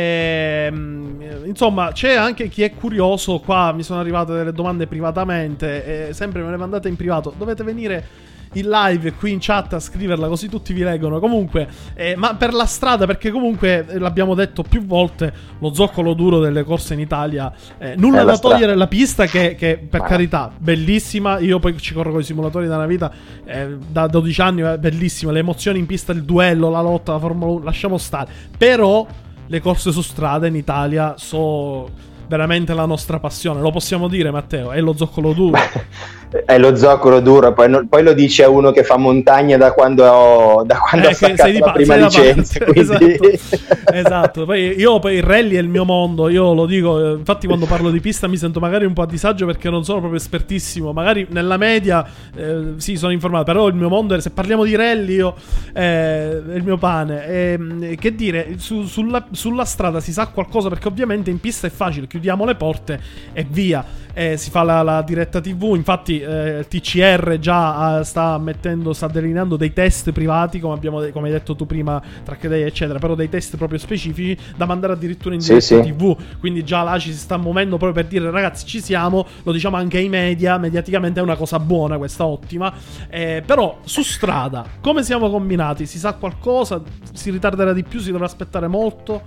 chat. 0.00 0.70
Ehm, 0.70 1.44
insomma, 1.44 1.92
c'è 1.92 2.14
anche 2.14 2.48
chi 2.48 2.62
è 2.62 2.74
curioso. 2.74 3.38
Qua 3.40 3.72
mi 3.72 3.82
sono 3.82 4.00
arrivate 4.00 4.32
delle 4.32 4.52
domande 4.52 4.86
privatamente, 4.86 6.08
e 6.08 6.12
sempre 6.12 6.42
me 6.42 6.50
le 6.50 6.56
mandate 6.56 6.88
in 6.88 6.96
privato. 6.96 7.32
Dovete 7.36 7.62
venire 7.62 8.28
in 8.54 8.68
live 8.68 9.12
qui 9.12 9.30
in 9.30 9.38
chat 9.40 9.74
a 9.74 9.78
scriverla 9.78 10.26
così 10.26 10.48
tutti 10.48 10.72
vi 10.72 10.82
leggono. 10.82 11.20
Comunque, 11.20 11.68
eh, 11.94 12.14
ma 12.16 12.34
per 12.34 12.52
la 12.52 12.66
strada, 12.66 13.06
perché 13.06 13.30
comunque 13.30 13.86
eh, 13.86 13.98
l'abbiamo 13.98 14.34
detto 14.34 14.62
più 14.62 14.84
volte, 14.84 15.32
lo 15.58 15.72
zoccolo 15.72 16.14
duro 16.14 16.40
delle 16.40 16.64
corse 16.64 16.94
in 16.94 17.00
Italia, 17.00 17.52
eh, 17.78 17.94
nulla 17.96 18.24
da 18.24 18.38
togliere 18.38 18.74
la 18.74 18.88
pista 18.88 19.26
che, 19.26 19.54
che, 19.54 19.78
per 19.88 20.00
Ma- 20.00 20.06
carità, 20.06 20.50
bellissima. 20.56 21.38
Io 21.38 21.60
poi 21.60 21.78
ci 21.78 21.94
corro 21.94 22.10
con 22.10 22.20
i 22.20 22.24
simulatori 22.24 22.66
da 22.66 22.76
una 22.76 22.86
vita, 22.86 23.12
eh, 23.44 23.76
da 23.88 24.08
12 24.08 24.40
anni, 24.40 24.62
è 24.62 24.78
bellissima. 24.78 25.30
Le 25.30 25.38
emozioni 25.40 25.78
in 25.78 25.86
pista, 25.86 26.10
il 26.12 26.24
duello, 26.24 26.70
la 26.70 26.80
lotta, 26.80 27.12
la 27.12 27.18
Formula 27.20 27.52
1, 27.52 27.64
lasciamo 27.64 27.98
stare. 27.98 28.32
Però 28.58 29.06
le 29.50 29.60
corse 29.60 29.90
su 29.90 30.00
strada 30.00 30.46
in 30.46 30.54
Italia 30.54 31.14
sono 31.18 31.88
veramente 32.30 32.72
la 32.74 32.86
nostra 32.86 33.18
passione. 33.18 33.60
Lo 33.60 33.72
possiamo 33.72 34.06
dire, 34.06 34.30
Matteo, 34.30 34.70
è 34.70 34.80
lo 34.80 34.94
zoccolo 34.96 35.32
duro. 35.32 35.58
È 36.30 36.56
lo 36.58 36.76
zoccolo 36.76 37.18
duro, 37.18 37.52
poi, 37.52 37.68
non- 37.68 37.88
poi 37.88 38.04
lo 38.04 38.12
dice 38.12 38.44
uno 38.44 38.70
che 38.70 38.84
fa 38.84 38.96
montagna 38.96 39.56
da 39.56 39.72
quando, 39.72 40.06
ho, 40.08 40.62
da 40.62 40.78
quando 40.78 41.08
Eh, 41.08 41.10
ha 41.10 41.14
staccato 41.14 41.42
sei 41.42 41.52
di 41.54 41.58
la 41.58 41.64
pa- 41.64 41.72
prima 41.72 41.96
licenza. 41.96 42.58
parte, 42.60 42.72
quindi- 42.72 43.18
esatto, 43.20 43.92
esatto. 43.92 44.44
Poi 44.44 44.78
io 44.78 45.00
poi 45.00 45.16
il 45.16 45.24
rally 45.24 45.56
è 45.56 45.58
il 45.58 45.66
mio 45.66 45.84
mondo, 45.84 46.28
io 46.28 46.54
lo 46.54 46.66
dico, 46.66 47.04
eh, 47.04 47.12
infatti 47.14 47.48
quando 47.48 47.66
parlo 47.66 47.90
di 47.90 47.98
pista 47.98 48.28
mi 48.28 48.36
sento 48.36 48.60
magari 48.60 48.84
un 48.84 48.92
po' 48.92 49.02
a 49.02 49.06
disagio 49.06 49.44
perché 49.44 49.70
non 49.70 49.82
sono 49.82 49.98
proprio 49.98 50.20
espertissimo, 50.20 50.92
magari 50.92 51.26
nella 51.30 51.56
media 51.56 52.06
eh, 52.36 52.74
sì 52.76 52.94
sono 52.94 53.10
informato, 53.10 53.46
però 53.46 53.66
il 53.66 53.74
mio 53.74 53.88
mondo 53.88 54.14
è, 54.14 54.20
se 54.20 54.30
parliamo 54.30 54.62
di 54.62 54.76
rally 54.76 55.14
io 55.16 55.34
eh, 55.74 56.42
è 56.48 56.54
il 56.54 56.62
mio 56.62 56.76
pane. 56.76 57.26
E, 57.26 57.96
che 57.98 58.14
dire, 58.14 58.54
su- 58.58 58.84
sulla, 58.84 59.26
sulla 59.32 59.64
strada 59.64 59.98
si 59.98 60.12
sa 60.12 60.28
qualcosa 60.28 60.68
perché 60.68 60.86
ovviamente 60.86 61.28
in 61.28 61.40
pista 61.40 61.66
è 61.66 61.70
facile, 61.70 62.06
chiudiamo 62.20 62.44
le 62.44 62.54
porte 62.54 63.00
e 63.32 63.46
via. 63.48 63.84
Eh, 64.12 64.36
si 64.36 64.50
fa 64.50 64.64
la, 64.64 64.82
la 64.82 65.02
diretta 65.02 65.40
TV, 65.40 65.72
infatti 65.76 66.18
eh, 66.20 66.66
TCR 66.68 67.38
già 67.38 68.00
eh, 68.00 68.04
sta 68.04 68.36
mettendo, 68.38 68.92
sta 68.92 69.06
delineando 69.06 69.56
dei 69.56 69.72
test 69.72 70.10
privati, 70.10 70.58
come, 70.58 70.74
abbiamo, 70.74 71.00
come 71.12 71.28
hai 71.28 71.32
detto 71.32 71.54
tu 71.54 71.64
prima, 71.64 72.02
track 72.24 72.48
day 72.48 72.62
eccetera, 72.62 72.98
però 72.98 73.14
dei 73.14 73.28
test 73.28 73.56
proprio 73.56 73.78
specifici 73.78 74.36
da 74.56 74.66
mandare 74.66 74.94
addirittura 74.94 75.36
in 75.36 75.40
Sì, 75.40 75.54
diretta 75.54 75.76
sì. 75.76 75.80
TV, 75.92 76.16
quindi 76.40 76.64
già 76.64 76.82
là 76.82 76.98
ci 76.98 77.12
si 77.12 77.18
sta 77.18 77.36
muovendo 77.36 77.76
proprio 77.76 78.02
per 78.02 78.10
dire 78.10 78.28
ragazzi 78.32 78.66
ci 78.66 78.80
siamo, 78.80 79.24
lo 79.44 79.52
diciamo 79.52 79.76
anche 79.76 79.98
ai 79.98 80.08
media, 80.08 80.58
mediaticamente 80.58 81.20
è 81.20 81.22
una 81.22 81.36
cosa 81.36 81.60
buona 81.60 81.96
questa, 81.96 82.26
ottima, 82.26 82.72
Eh, 83.08 83.42
però 83.46 83.78
su 83.84 84.02
strada 84.02 84.64
come 84.80 85.04
siamo 85.04 85.30
combinati? 85.30 85.86
Si 85.86 85.98
sa 85.98 86.14
qualcosa? 86.14 86.82
Si 87.12 87.30
ritarderà 87.30 87.72
di 87.72 87.84
più? 87.84 88.00
Si 88.00 88.10
dovrà 88.10 88.26
aspettare 88.26 88.66
molto? 88.66 89.22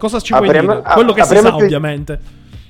Cosa 0.00 0.18
ci 0.18 0.32
vuoi 0.32 0.46
Apriamo- 0.46 0.76
dire? 0.80 0.92
Quello 0.94 1.12
che 1.12 1.22
si 1.24 1.36
sa 1.36 1.52
più- 1.54 1.64
ovviamente. 1.64 2.18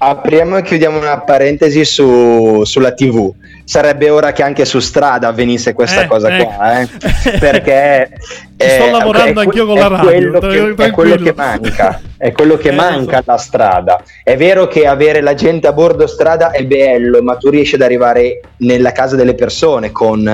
Apriamo 0.03 0.57
e 0.57 0.63
chiudiamo 0.63 0.99
una 0.99 1.21
parentesi 1.21 1.85
su- 1.85 2.63
sulla 2.65 2.93
TV. 2.93 3.31
Sarebbe 3.65 4.09
ora 4.09 4.33
che 4.33 4.43
anche 4.43 4.65
su 4.65 4.79
strada 4.81 5.29
avvenisse 5.29 5.75
questa 5.75 6.03
Eh, 6.05 6.07
cosa 6.07 6.35
ecco. 6.35 6.47
qua, 6.55 6.81
eh? 6.81 6.89
perché 7.39 8.11
sto 8.57 8.65
eh, 8.87 8.91
lavorando 8.91 9.33
que- 9.35 9.43
anch'io 9.43 9.67
con 9.67 9.75
la 9.79 9.89
radio, 9.89 10.31
quello 10.39 10.75
che- 10.75 10.85
è 10.87 10.91
quello 10.91 11.17
che 11.17 11.35
manca, 11.37 12.01
è 12.17 12.33
quello 12.33 12.57
che 12.57 12.69
Eh, 12.71 12.73
manca 12.73 13.23
alla 13.25 13.37
strada. 13.37 14.03
È 14.25 14.37
vero 14.39 14.67
che 14.69 14.87
avere 14.87 15.21
la 15.21 15.35
gente 15.35 15.67
a 15.69 15.73
bordo 15.75 16.07
strada 16.07 16.51
è 16.51 16.65
bello, 16.65 17.21
ma 17.23 17.37
tu 17.37 17.51
riesci 17.51 17.75
ad 17.75 17.83
arrivare 17.83 18.41
nella 18.59 18.93
casa 18.93 19.17
delle 19.17 19.35
persone 19.35 19.93
con 19.93 20.27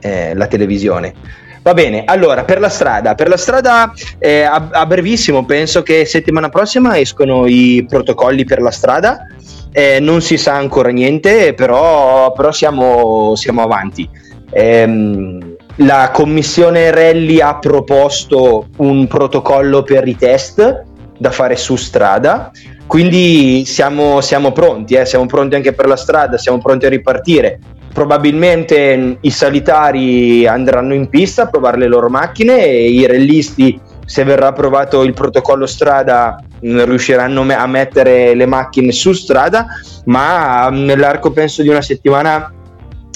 eh, 0.00 0.34
la 0.34 0.46
televisione. 0.46 1.12
Va 1.62 1.74
bene, 1.74 2.04
allora 2.06 2.44
per 2.44 2.58
la 2.58 2.70
strada, 2.70 3.14
per 3.14 3.28
la 3.28 3.36
strada 3.36 3.92
eh, 4.18 4.42
a, 4.42 4.68
a 4.70 4.86
brevissimo 4.86 5.44
penso 5.44 5.82
che 5.82 6.04
settimana 6.06 6.48
prossima 6.48 6.98
escono 6.98 7.46
i 7.46 7.84
protocolli 7.88 8.44
per 8.44 8.60
la 8.60 8.70
strada, 8.70 9.26
Eh, 9.72 10.00
non 10.00 10.20
si 10.20 10.36
sa 10.36 10.54
ancora 10.54 10.90
niente, 10.90 11.54
però, 11.54 12.32
però 12.32 12.50
siamo, 12.50 13.36
siamo 13.36 13.62
avanti. 13.62 14.08
Ehm, 14.50 15.54
la 15.76 16.10
commissione 16.12 16.90
Rally 16.90 17.40
ha 17.40 17.56
proposto 17.60 18.66
un 18.78 19.06
protocollo 19.06 19.84
per 19.84 20.08
i 20.08 20.16
test 20.16 20.82
da 21.16 21.30
fare 21.30 21.54
su 21.54 21.76
strada, 21.76 22.50
quindi 22.88 23.64
siamo, 23.64 24.20
siamo 24.20 24.50
pronti, 24.50 24.94
eh, 24.94 25.06
siamo 25.06 25.26
pronti 25.26 25.54
anche 25.54 25.72
per 25.72 25.86
la 25.86 25.96
strada, 25.96 26.36
siamo 26.36 26.58
pronti 26.58 26.86
a 26.86 26.88
ripartire. 26.88 27.60
Probabilmente 27.92 29.18
i 29.20 29.30
sanitari 29.30 30.46
andranno 30.46 30.94
in 30.94 31.08
pista 31.08 31.42
a 31.42 31.46
provare 31.48 31.78
le 31.78 31.88
loro 31.88 32.08
macchine 32.08 32.64
e 32.64 32.90
i 32.90 33.06
rellisti, 33.06 33.80
se 34.04 34.24
verrà 34.24 34.48
approvato 34.48 35.02
il 35.02 35.12
protocollo 35.12 35.66
strada, 35.66 36.42
mm, 36.64 36.82
riusciranno 36.82 37.42
a 37.42 37.66
mettere 37.66 38.34
le 38.34 38.46
macchine 38.46 38.92
su 38.92 39.12
strada, 39.12 39.66
ma 40.06 40.70
mm, 40.70 40.84
nell'arco 40.84 41.30
penso 41.32 41.62
di 41.62 41.68
una 41.68 41.82
settimana 41.82 42.52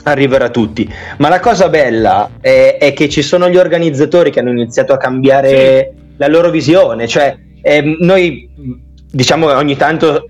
arriverà 0.04 0.46
a 0.46 0.50
tutti. 0.50 0.88
Ma 1.18 1.28
la 1.28 1.40
cosa 1.40 1.68
bella 1.68 2.30
è, 2.40 2.76
è, 2.78 2.92
che 2.92 3.08
ci 3.08 3.22
sono 3.22 3.48
gli 3.48 3.56
organizzatori 3.56 4.30
che 4.30 4.40
hanno 4.40 4.50
iniziato 4.50 4.92
a 4.92 4.96
cambiare 4.96 5.92
sì. 5.94 6.02
la 6.16 6.28
loro 6.28 6.50
visione, 6.50 7.08
cioè 7.08 7.36
eh, 7.62 7.96
noi 8.00 8.48
diciamo 9.10 9.52
ogni 9.54 9.76
tanto 9.76 10.26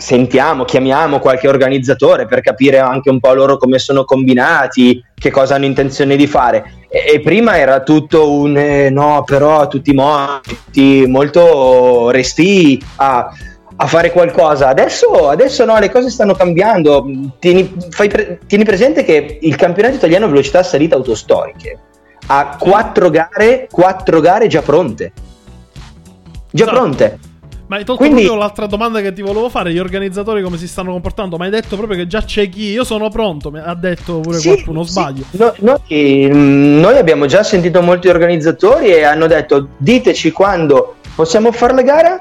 sentiamo, 0.00 0.64
chiamiamo 0.64 1.18
qualche 1.18 1.46
organizzatore 1.46 2.26
per 2.26 2.40
capire 2.40 2.78
anche 2.78 3.10
un 3.10 3.20
po' 3.20 3.34
loro 3.34 3.58
come 3.58 3.78
sono 3.78 4.04
combinati, 4.04 5.04
che 5.14 5.30
cosa 5.30 5.54
hanno 5.54 5.66
intenzione 5.66 6.16
di 6.16 6.26
fare. 6.26 6.86
E, 6.88 7.12
e 7.14 7.20
prima 7.20 7.58
era 7.58 7.82
tutto 7.82 8.32
un 8.32 8.56
eh, 8.56 8.90
no, 8.90 9.22
però 9.24 9.68
tutti 9.68 9.92
morti, 9.92 11.04
molto 11.06 12.10
resti 12.10 12.82
a, 12.96 13.30
a 13.76 13.86
fare 13.86 14.10
qualcosa. 14.10 14.68
Adesso, 14.68 15.28
adesso, 15.28 15.64
no, 15.64 15.78
le 15.78 15.90
cose 15.90 16.10
stanno 16.10 16.34
cambiando. 16.34 17.06
Tieni, 17.38 17.70
pre- 17.90 18.40
tieni 18.46 18.64
presente 18.64 19.04
che 19.04 19.38
il 19.40 19.56
campionato 19.56 19.96
italiano 19.96 20.28
velocità 20.28 20.62
salita 20.62 20.96
autostoriche 20.96 21.78
ha 22.26 22.56
quattro 22.58 23.10
gare, 23.10 23.68
quattro 23.70 24.20
gare 24.20 24.46
già 24.46 24.62
pronte. 24.62 25.12
Già 26.52 26.64
esatto. 26.64 26.78
pronte 26.78 27.18
ma 27.70 27.76
hai 27.76 27.84
tolto 27.84 28.02
Quindi... 28.02 28.22
proprio 28.22 28.42
l'altra 28.42 28.66
domanda 28.66 29.00
che 29.00 29.12
ti 29.12 29.22
volevo 29.22 29.48
fare, 29.48 29.72
gli 29.72 29.78
organizzatori 29.78 30.42
come 30.42 30.56
si 30.56 30.66
stanno 30.66 30.90
comportando? 30.90 31.36
Ma 31.36 31.44
hai 31.44 31.52
detto 31.52 31.76
proprio 31.76 31.98
che 31.98 32.08
già 32.08 32.20
c'è 32.20 32.48
chi, 32.48 32.64
io 32.64 32.82
sono 32.82 33.08
pronto, 33.10 33.52
ha 33.54 33.74
detto 33.76 34.18
pure 34.18 34.38
sì, 34.38 34.48
qualcuno, 34.48 34.82
sì. 34.82 34.90
sbaglio. 34.90 35.22
No, 35.30 35.54
noi, 35.60 36.28
noi 36.32 36.98
abbiamo 36.98 37.26
già 37.26 37.44
sentito 37.44 37.80
molti 37.80 38.08
organizzatori 38.08 38.86
e 38.86 39.04
hanno 39.04 39.28
detto 39.28 39.68
diteci 39.76 40.32
quando 40.32 40.96
possiamo 41.14 41.52
fare 41.52 41.74
la 41.74 41.82
gara, 41.82 42.18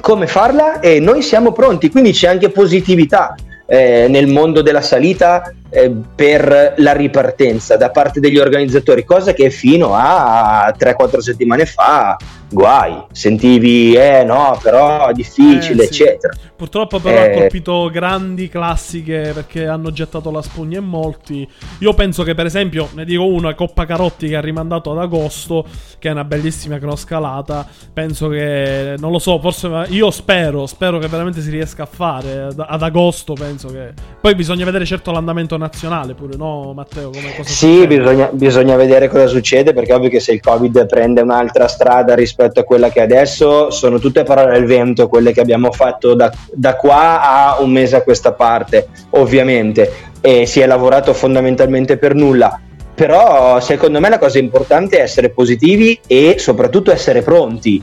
come 0.00 0.26
farla 0.26 0.80
e 0.80 0.98
noi 0.98 1.22
siamo 1.22 1.52
pronti, 1.52 1.88
quindi 1.88 2.10
c'è 2.10 2.26
anche 2.26 2.48
positività. 2.48 3.36
Eh, 3.66 4.06
nel 4.10 4.26
mondo 4.26 4.60
della 4.60 4.82
salita 4.82 5.50
eh, 5.70 5.90
per 6.14 6.74
la 6.76 6.92
ripartenza 6.92 7.76
da 7.76 7.90
parte 7.90 8.20
degli 8.20 8.38
organizzatori, 8.38 9.04
cosa 9.04 9.32
che 9.32 9.50
fino 9.50 9.94
a 9.94 10.72
3-4 10.78 11.18
settimane 11.18 11.66
fa 11.66 12.16
guai, 12.54 13.02
sentivi 13.10 13.94
eh 13.94 14.22
no, 14.22 14.58
però 14.62 15.08
è 15.08 15.12
difficile, 15.12 15.82
eh, 15.82 15.92
sì. 15.92 16.02
eccetera. 16.02 16.34
Purtroppo 16.56 17.00
però 17.00 17.16
eh... 17.16 17.32
ha 17.32 17.38
colpito 17.40 17.90
grandi 17.90 18.48
classiche 18.48 19.32
perché 19.34 19.66
hanno 19.66 19.90
gettato 19.90 20.30
la 20.30 20.40
spugna 20.40 20.78
in 20.78 20.84
molti. 20.84 21.46
Io 21.80 21.92
penso 21.94 22.22
che 22.22 22.34
per 22.34 22.46
esempio, 22.46 22.88
ne 22.94 23.04
dico 23.04 23.26
una, 23.26 23.54
Coppa 23.54 23.84
Carotti 23.84 24.28
che 24.28 24.36
ha 24.36 24.40
rimandato 24.40 24.92
ad 24.92 24.98
agosto, 24.98 25.66
che 25.98 26.08
è 26.08 26.12
una 26.12 26.24
bellissima 26.24 26.78
cronoscalata, 26.78 27.66
penso 27.92 28.28
che, 28.28 28.94
non 28.98 29.10
lo 29.10 29.18
so, 29.18 29.40
forse 29.40 29.86
io 29.88 30.10
spero, 30.12 30.66
spero 30.66 30.98
che 30.98 31.08
veramente 31.08 31.40
si 31.40 31.50
riesca 31.50 31.82
a 31.82 31.86
fare 31.86 32.42
ad, 32.42 32.64
ad 32.64 32.82
agosto, 32.82 33.32
penso 33.32 33.53
che... 33.56 33.92
Poi 34.20 34.34
bisogna 34.34 34.64
vedere 34.64 34.84
certo 34.84 35.10
l'andamento 35.10 35.56
nazionale 35.56 36.14
pure, 36.14 36.36
no 36.36 36.72
Matteo? 36.74 37.10
Come, 37.10 37.34
cosa 37.36 37.48
sì, 37.48 37.86
bisogna, 37.86 38.28
bisogna 38.32 38.76
vedere 38.76 39.08
cosa 39.08 39.26
succede 39.26 39.72
perché 39.72 39.92
è 39.92 39.96
ovvio 39.96 40.10
che 40.10 40.20
se 40.20 40.32
il 40.32 40.40
Covid 40.40 40.86
prende 40.86 41.20
un'altra 41.20 41.68
strada 41.68 42.14
rispetto 42.14 42.32
rispetto 42.34 42.60
a 42.60 42.64
quella 42.64 42.90
che 42.90 43.00
è 43.00 43.02
adesso 43.02 43.70
sono 43.70 43.98
tutte 43.98 44.22
parole 44.24 44.56
al 44.56 44.64
vento 44.64 45.08
quelle 45.08 45.32
che 45.32 45.40
abbiamo 45.40 45.70
fatto 45.70 46.14
da, 46.14 46.32
da 46.52 46.76
qua 46.76 47.22
a 47.22 47.60
un 47.60 47.70
mese 47.70 47.96
a 47.96 48.02
questa 48.02 48.32
parte 48.32 48.88
ovviamente 49.10 50.12
e 50.20 50.46
si 50.46 50.60
è 50.60 50.66
lavorato 50.66 51.14
fondamentalmente 51.14 51.96
per 51.96 52.14
nulla 52.14 52.60
però 52.94 53.60
secondo 53.60 54.00
me 54.00 54.08
la 54.08 54.18
cosa 54.18 54.38
importante 54.38 54.98
è 54.98 55.02
essere 55.02 55.30
positivi 55.30 55.98
e 56.06 56.36
soprattutto 56.38 56.92
essere 56.92 57.22
pronti 57.22 57.82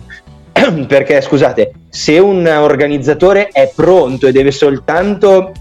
perché 0.87 1.21
scusate 1.21 1.71
se 1.89 2.19
un 2.19 2.45
organizzatore 2.45 3.47
è 3.47 3.71
pronto 3.73 4.27
e 4.27 4.31
deve 4.31 4.51
soltanto 4.51 5.51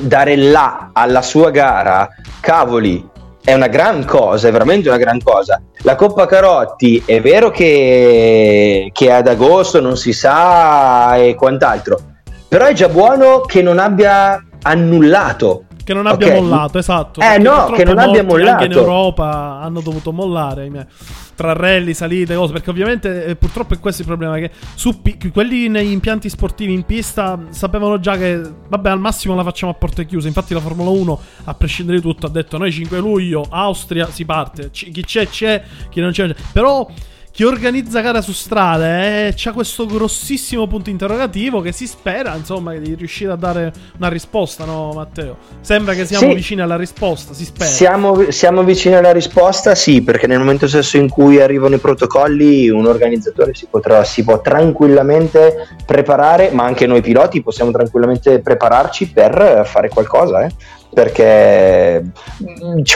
dare 0.00 0.36
là 0.36 0.90
alla 0.92 1.22
sua 1.22 1.50
gara 1.50 2.08
cavoli 2.40 3.06
è 3.42 3.54
una 3.54 3.68
gran 3.68 4.04
cosa, 4.04 4.48
è 4.48 4.52
veramente 4.52 4.88
una 4.88 4.98
gran 4.98 5.22
cosa. 5.22 5.62
La 5.82 5.94
Coppa 5.94 6.26
Carotti 6.26 7.02
è 7.06 7.20
vero 7.22 7.50
che, 7.50 8.90
che 8.92 9.10
ad 9.10 9.26
agosto 9.26 9.80
non 9.80 9.96
si 9.96 10.12
sa 10.12 11.16
e 11.16 11.34
quant'altro, 11.34 11.98
però 12.46 12.66
è 12.66 12.74
già 12.74 12.88
buono 12.88 13.40
che 13.40 13.62
non 13.62 13.78
abbia 13.78 14.42
annullato 14.62 15.64
che 15.88 15.94
non 15.94 16.06
abbia 16.06 16.26
okay. 16.26 16.40
mollato, 16.40 16.76
esatto. 16.76 17.20
Eh 17.22 17.38
no, 17.38 17.70
che 17.70 17.82
non 17.82 17.96
abbia 17.96 18.22
mollato. 18.22 18.50
Anche 18.50 18.64
in 18.66 18.72
Europa 18.72 19.58
hanno 19.62 19.80
dovuto 19.80 20.12
mollare. 20.12 20.86
Tra 21.34 21.54
rally, 21.54 21.94
salite, 21.94 22.34
cose. 22.34 22.52
Perché 22.52 22.68
ovviamente 22.68 23.24
eh, 23.24 23.36
purtroppo 23.36 23.72
è 23.72 23.78
questo 23.78 24.02
il 24.02 24.06
problema. 24.06 24.36
Che 24.36 24.50
su 24.74 25.00
pi- 25.00 25.16
quelli 25.32 25.68
negli 25.68 25.90
impianti 25.90 26.28
sportivi 26.28 26.74
in 26.74 26.82
pista 26.82 27.40
sapevano 27.48 27.98
già 28.00 28.18
che, 28.18 28.38
vabbè, 28.68 28.90
al 28.90 29.00
massimo 29.00 29.34
la 29.34 29.42
facciamo 29.42 29.72
a 29.72 29.76
porte 29.76 30.04
chiuse. 30.04 30.28
Infatti 30.28 30.52
la 30.52 30.60
Formula 30.60 30.90
1, 30.90 31.20
a 31.44 31.54
prescindere 31.54 31.96
di 31.96 32.02
tutto, 32.02 32.26
ha 32.26 32.30
detto 32.30 32.58
noi 32.58 32.70
5 32.70 32.98
luglio, 32.98 33.46
Austria, 33.48 34.10
si 34.10 34.26
parte. 34.26 34.68
C- 34.70 34.90
chi 34.90 35.02
c'è 35.02 35.26
c'è, 35.26 35.62
chi 35.88 36.02
non 36.02 36.10
c'è. 36.10 36.34
Però 36.52 36.86
chi 37.38 37.44
organizza 37.44 38.00
gara 38.00 38.20
su 38.20 38.32
strade 38.32 39.28
eh, 39.28 39.32
c'ha 39.36 39.52
questo 39.52 39.86
grossissimo 39.86 40.66
punto 40.66 40.90
interrogativo 40.90 41.60
che 41.60 41.70
si 41.70 41.86
spera, 41.86 42.34
insomma, 42.34 42.74
di 42.74 42.94
riuscire 42.94 43.30
a 43.30 43.36
dare 43.36 43.72
una 43.96 44.08
risposta, 44.08 44.64
no, 44.64 44.90
Matteo? 44.92 45.36
Sembra 45.60 45.94
che 45.94 46.04
siamo 46.04 46.30
sì. 46.30 46.34
vicini 46.34 46.62
alla 46.62 46.74
risposta, 46.74 47.34
si 47.34 47.44
spera. 47.44 47.70
Siamo, 47.70 48.32
siamo, 48.32 48.64
vicini 48.64 48.96
alla 48.96 49.12
risposta, 49.12 49.76
sì, 49.76 50.02
perché 50.02 50.26
nel 50.26 50.40
momento 50.40 50.66
stesso 50.66 50.96
in 50.96 51.08
cui 51.08 51.40
arrivano 51.40 51.76
i 51.76 51.78
protocolli, 51.78 52.70
un 52.70 52.86
organizzatore 52.86 53.54
si, 53.54 53.68
potrà, 53.70 54.02
si 54.02 54.24
può 54.24 54.40
tranquillamente 54.40 55.68
preparare, 55.86 56.50
ma 56.50 56.64
anche 56.64 56.88
noi 56.88 57.02
piloti 57.02 57.40
possiamo 57.40 57.70
tranquillamente 57.70 58.40
prepararci 58.40 59.12
per 59.12 59.62
fare 59.64 59.88
qualcosa, 59.88 60.44
eh 60.44 60.50
perché 60.92 62.04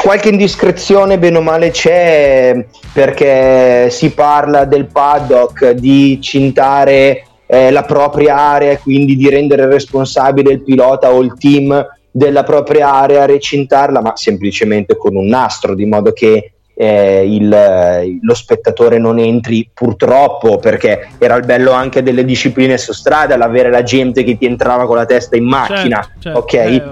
qualche 0.02 0.28
indiscrezione 0.30 1.18
bene 1.18 1.38
o 1.38 1.42
male 1.42 1.70
c'è 1.70 2.64
perché 2.92 3.90
si 3.90 4.10
parla 4.10 4.64
del 4.64 4.86
paddock 4.86 5.70
di 5.70 6.20
cintare 6.20 7.24
eh, 7.46 7.70
la 7.70 7.82
propria 7.82 8.36
area 8.36 8.72
e 8.72 8.78
quindi 8.78 9.16
di 9.16 9.28
rendere 9.28 9.66
responsabile 9.66 10.52
il 10.52 10.62
pilota 10.62 11.12
o 11.12 11.20
il 11.20 11.34
team 11.38 11.86
della 12.10 12.44
propria 12.44 12.92
area, 12.92 13.24
recintarla, 13.24 14.00
ma 14.00 14.16
semplicemente 14.16 14.96
con 14.96 15.16
un 15.16 15.26
nastro, 15.26 15.74
di 15.74 15.86
modo 15.86 16.12
che 16.12 16.52
eh, 16.74 17.26
il, 17.26 18.18
lo 18.20 18.34
spettatore 18.34 18.98
non 18.98 19.18
entri 19.18 19.68
purtroppo 19.72 20.58
perché 20.58 21.10
era 21.18 21.36
il 21.36 21.44
bello 21.44 21.72
anche 21.72 22.02
delle 22.02 22.24
discipline 22.24 22.78
su 22.78 22.92
strada 22.92 23.36
l'avere 23.36 23.70
la 23.70 23.82
gente 23.82 24.24
che 24.24 24.38
ti 24.38 24.46
entrava 24.46 24.86
con 24.86 24.96
la 24.96 25.04
testa 25.04 25.36
in 25.36 25.44
macchina 25.44 26.00
certo, 26.00 26.20
certo. 26.20 26.38
ok 26.38 26.52
eh, 26.54 26.82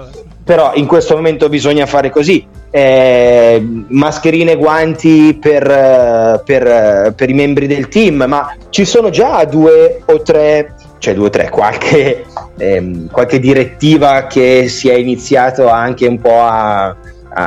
però 0.51 0.73
in 0.73 0.85
questo 0.85 1.15
momento 1.15 1.47
bisogna 1.47 1.85
fare 1.85 2.09
così. 2.09 2.45
Eh, 2.71 3.65
mascherine 3.87 4.51
e 4.51 4.55
guanti 4.57 5.37
per, 5.39 5.65
eh, 5.65 6.41
per, 6.43 6.67
eh, 6.67 7.13
per, 7.15 7.29
i 7.29 7.33
membri 7.33 7.67
del 7.67 7.87
team, 7.87 8.25
ma 8.27 8.53
ci 8.69 8.83
sono 8.83 9.09
già 9.09 9.45
due 9.45 10.01
o 10.03 10.21
tre, 10.21 10.75
cioè 10.97 11.13
due 11.13 11.27
o 11.27 11.29
tre, 11.29 11.47
qualche, 11.47 12.25
ehm, 12.57 13.09
qualche 13.09 13.39
direttiva 13.39 14.27
che 14.27 14.67
si 14.67 14.89
è 14.89 14.95
iniziato 14.95 15.69
anche 15.69 16.05
un 16.05 16.19
po' 16.19 16.41
a, 16.41 16.87
a, 16.87 16.95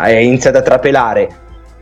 a 0.06 0.62
trapelare. 0.62 1.28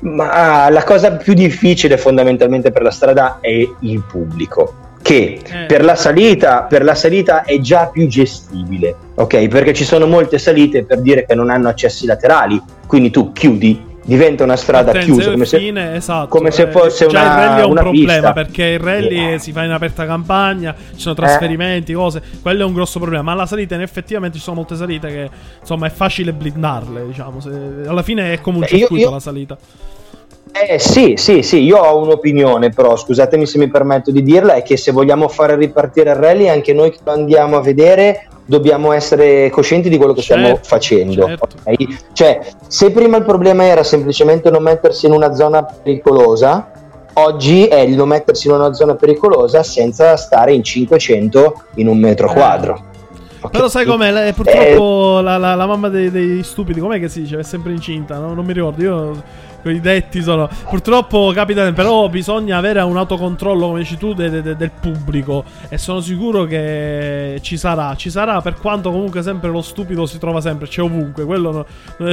Ma 0.00 0.68
la 0.70 0.82
cosa 0.82 1.12
più 1.12 1.34
difficile 1.34 1.98
fondamentalmente 1.98 2.72
per 2.72 2.82
la 2.82 2.90
strada 2.90 3.38
è 3.40 3.48
il 3.78 4.02
pubblico 4.10 4.90
che 5.02 5.40
eh. 5.44 5.64
per, 5.66 5.84
la 5.84 5.96
salita, 5.96 6.62
per 6.62 6.84
la 6.84 6.94
salita 6.94 7.42
è 7.42 7.58
già 7.58 7.88
più 7.88 8.06
gestibile, 8.06 8.94
ok? 9.14 9.48
Perché 9.48 9.74
ci 9.74 9.84
sono 9.84 10.06
molte 10.06 10.38
salite 10.38 10.84
per 10.84 11.00
dire 11.00 11.26
che 11.26 11.34
non 11.34 11.50
hanno 11.50 11.68
accessi 11.68 12.06
laterali, 12.06 12.60
quindi 12.86 13.10
tu 13.10 13.32
chiudi 13.32 13.90
diventa 14.04 14.42
una 14.42 14.56
strada 14.56 14.90
Attenzione, 14.90 15.20
chiusa 15.20 15.30
come, 15.30 15.46
fine, 15.46 15.90
se, 15.90 15.94
esatto, 15.94 16.28
come 16.28 16.50
se, 16.50 16.66
fosse 16.68 17.04
una 17.04 17.12
già 17.12 17.22
il 17.22 17.30
rally 17.30 17.60
è 17.60 17.64
un 17.64 17.74
problema 17.74 18.12
pista. 18.12 18.32
perché 18.32 18.64
il 18.64 18.80
rally 18.80 19.34
eh. 19.34 19.38
si 19.38 19.52
fa 19.52 19.62
in 19.62 19.70
aperta 19.70 20.04
campagna 20.04 20.74
ci 20.74 21.00
sono 21.00 21.14
trasferimenti, 21.14 21.92
eh. 21.92 21.94
cose 21.94 22.22
quello 22.42 22.62
è 22.62 22.64
un 22.64 22.72
grosso 22.72 22.98
problema 22.98 23.22
ma 23.22 23.34
la 23.34 23.46
salita 23.46 23.76
in 23.76 23.80
effettivamente 23.80 24.38
ci 24.38 24.42
sono 24.42 24.56
molte 24.56 24.74
salite 24.74 25.08
che 25.08 25.30
insomma 25.60 25.86
è 25.86 25.90
facile 25.90 26.32
blindarle 26.32 27.06
diciamo 27.06 27.38
se, 27.40 27.50
alla 27.86 28.02
fine 28.02 28.32
è 28.32 28.40
come 28.40 28.58
un 28.58 28.66
circuito 28.66 28.94
io, 28.94 29.00
io, 29.08 29.10
la 29.10 29.20
salita 29.20 29.56
eh 30.52 30.78
sì, 30.78 31.14
sì, 31.16 31.42
sì, 31.42 31.62
io 31.62 31.78
ho 31.78 31.98
un'opinione 32.02 32.70
però, 32.70 32.96
scusatemi 32.96 33.46
se 33.46 33.58
mi 33.58 33.68
permetto 33.68 34.10
di 34.10 34.22
dirla, 34.22 34.54
è 34.54 34.62
che 34.62 34.76
se 34.76 34.92
vogliamo 34.92 35.28
fare 35.28 35.56
ripartire 35.56 36.10
il 36.10 36.16
rally 36.16 36.48
anche 36.48 36.72
noi 36.72 36.90
che 36.90 36.98
lo 37.02 37.12
andiamo 37.12 37.56
a 37.56 37.60
vedere 37.62 38.26
dobbiamo 38.44 38.92
essere 38.92 39.48
coscienti 39.50 39.88
di 39.88 39.96
quello 39.96 40.12
che 40.12 40.20
stiamo 40.22 40.46
Certo, 40.48 40.62
facendo. 40.68 41.26
certo. 41.26 41.48
ok? 41.64 42.12
Cioè, 42.12 42.40
se 42.66 42.90
prima 42.90 43.16
il 43.16 43.24
problema 43.24 43.64
era 43.64 43.82
semplicemente 43.82 44.50
non 44.50 44.62
mettersi 44.62 45.06
in 45.06 45.12
una 45.12 45.32
zona 45.34 45.62
pericolosa, 45.64 46.70
oggi 47.14 47.66
è 47.66 47.78
il 47.80 47.94
non 47.96 48.08
mettersi 48.08 48.48
in 48.48 48.54
una 48.54 48.72
zona 48.74 48.94
pericolosa 48.94 49.62
senza 49.62 50.16
stare 50.16 50.52
in 50.52 50.62
500 50.62 51.62
in 51.76 51.88
un 51.88 51.98
metro 51.98 52.28
Eh. 52.28 52.32
quadro. 52.34 52.84
Ok? 53.40 53.50
Però 53.50 53.68
sai 53.68 53.84
com'è? 53.86 54.32
Purtroppo 54.34 55.20
la, 55.20 55.36
la- 55.38 55.54
la 55.54 55.66
mamma 55.66 55.88
dei, 55.88 56.10
dei 56.10 56.42
stupidi, 56.42 56.78
com'è 56.80 56.98
che 57.00 57.08
si 57.08 57.22
dice? 57.22 57.38
È 57.38 57.42
sempre 57.42 57.72
incinta, 57.72 58.18
no? 58.18 58.34
non 58.34 58.44
mi 58.44 58.52
ricordo. 58.52 58.82
Io 58.82 59.22
quei 59.62 59.80
detti 59.80 60.22
sono. 60.22 60.48
Purtroppo 60.68 61.32
capita. 61.34 61.72
Però 61.72 62.08
bisogna 62.08 62.58
avere 62.58 62.80
un 62.82 62.96
autocontrollo, 62.96 63.68
come 63.68 63.78
dici 63.80 63.96
tu, 63.96 64.12
de- 64.12 64.28
de- 64.28 64.42
de- 64.42 64.56
del 64.56 64.70
pubblico. 64.78 65.44
E 65.68 65.78
sono 65.78 66.00
sicuro 66.00 66.44
che 66.44 67.38
ci 67.42 67.56
sarà. 67.56 67.94
Ci 67.96 68.10
sarà, 68.10 68.40
per 68.42 68.54
quanto 68.54 68.90
comunque 68.90 69.22
sempre 69.22 69.48
lo 69.50 69.62
stupido 69.62 70.04
si 70.04 70.18
trova 70.18 70.40
sempre. 70.40 70.68
C'è 70.68 70.82
ovunque. 70.82 71.24
No- 71.24 71.64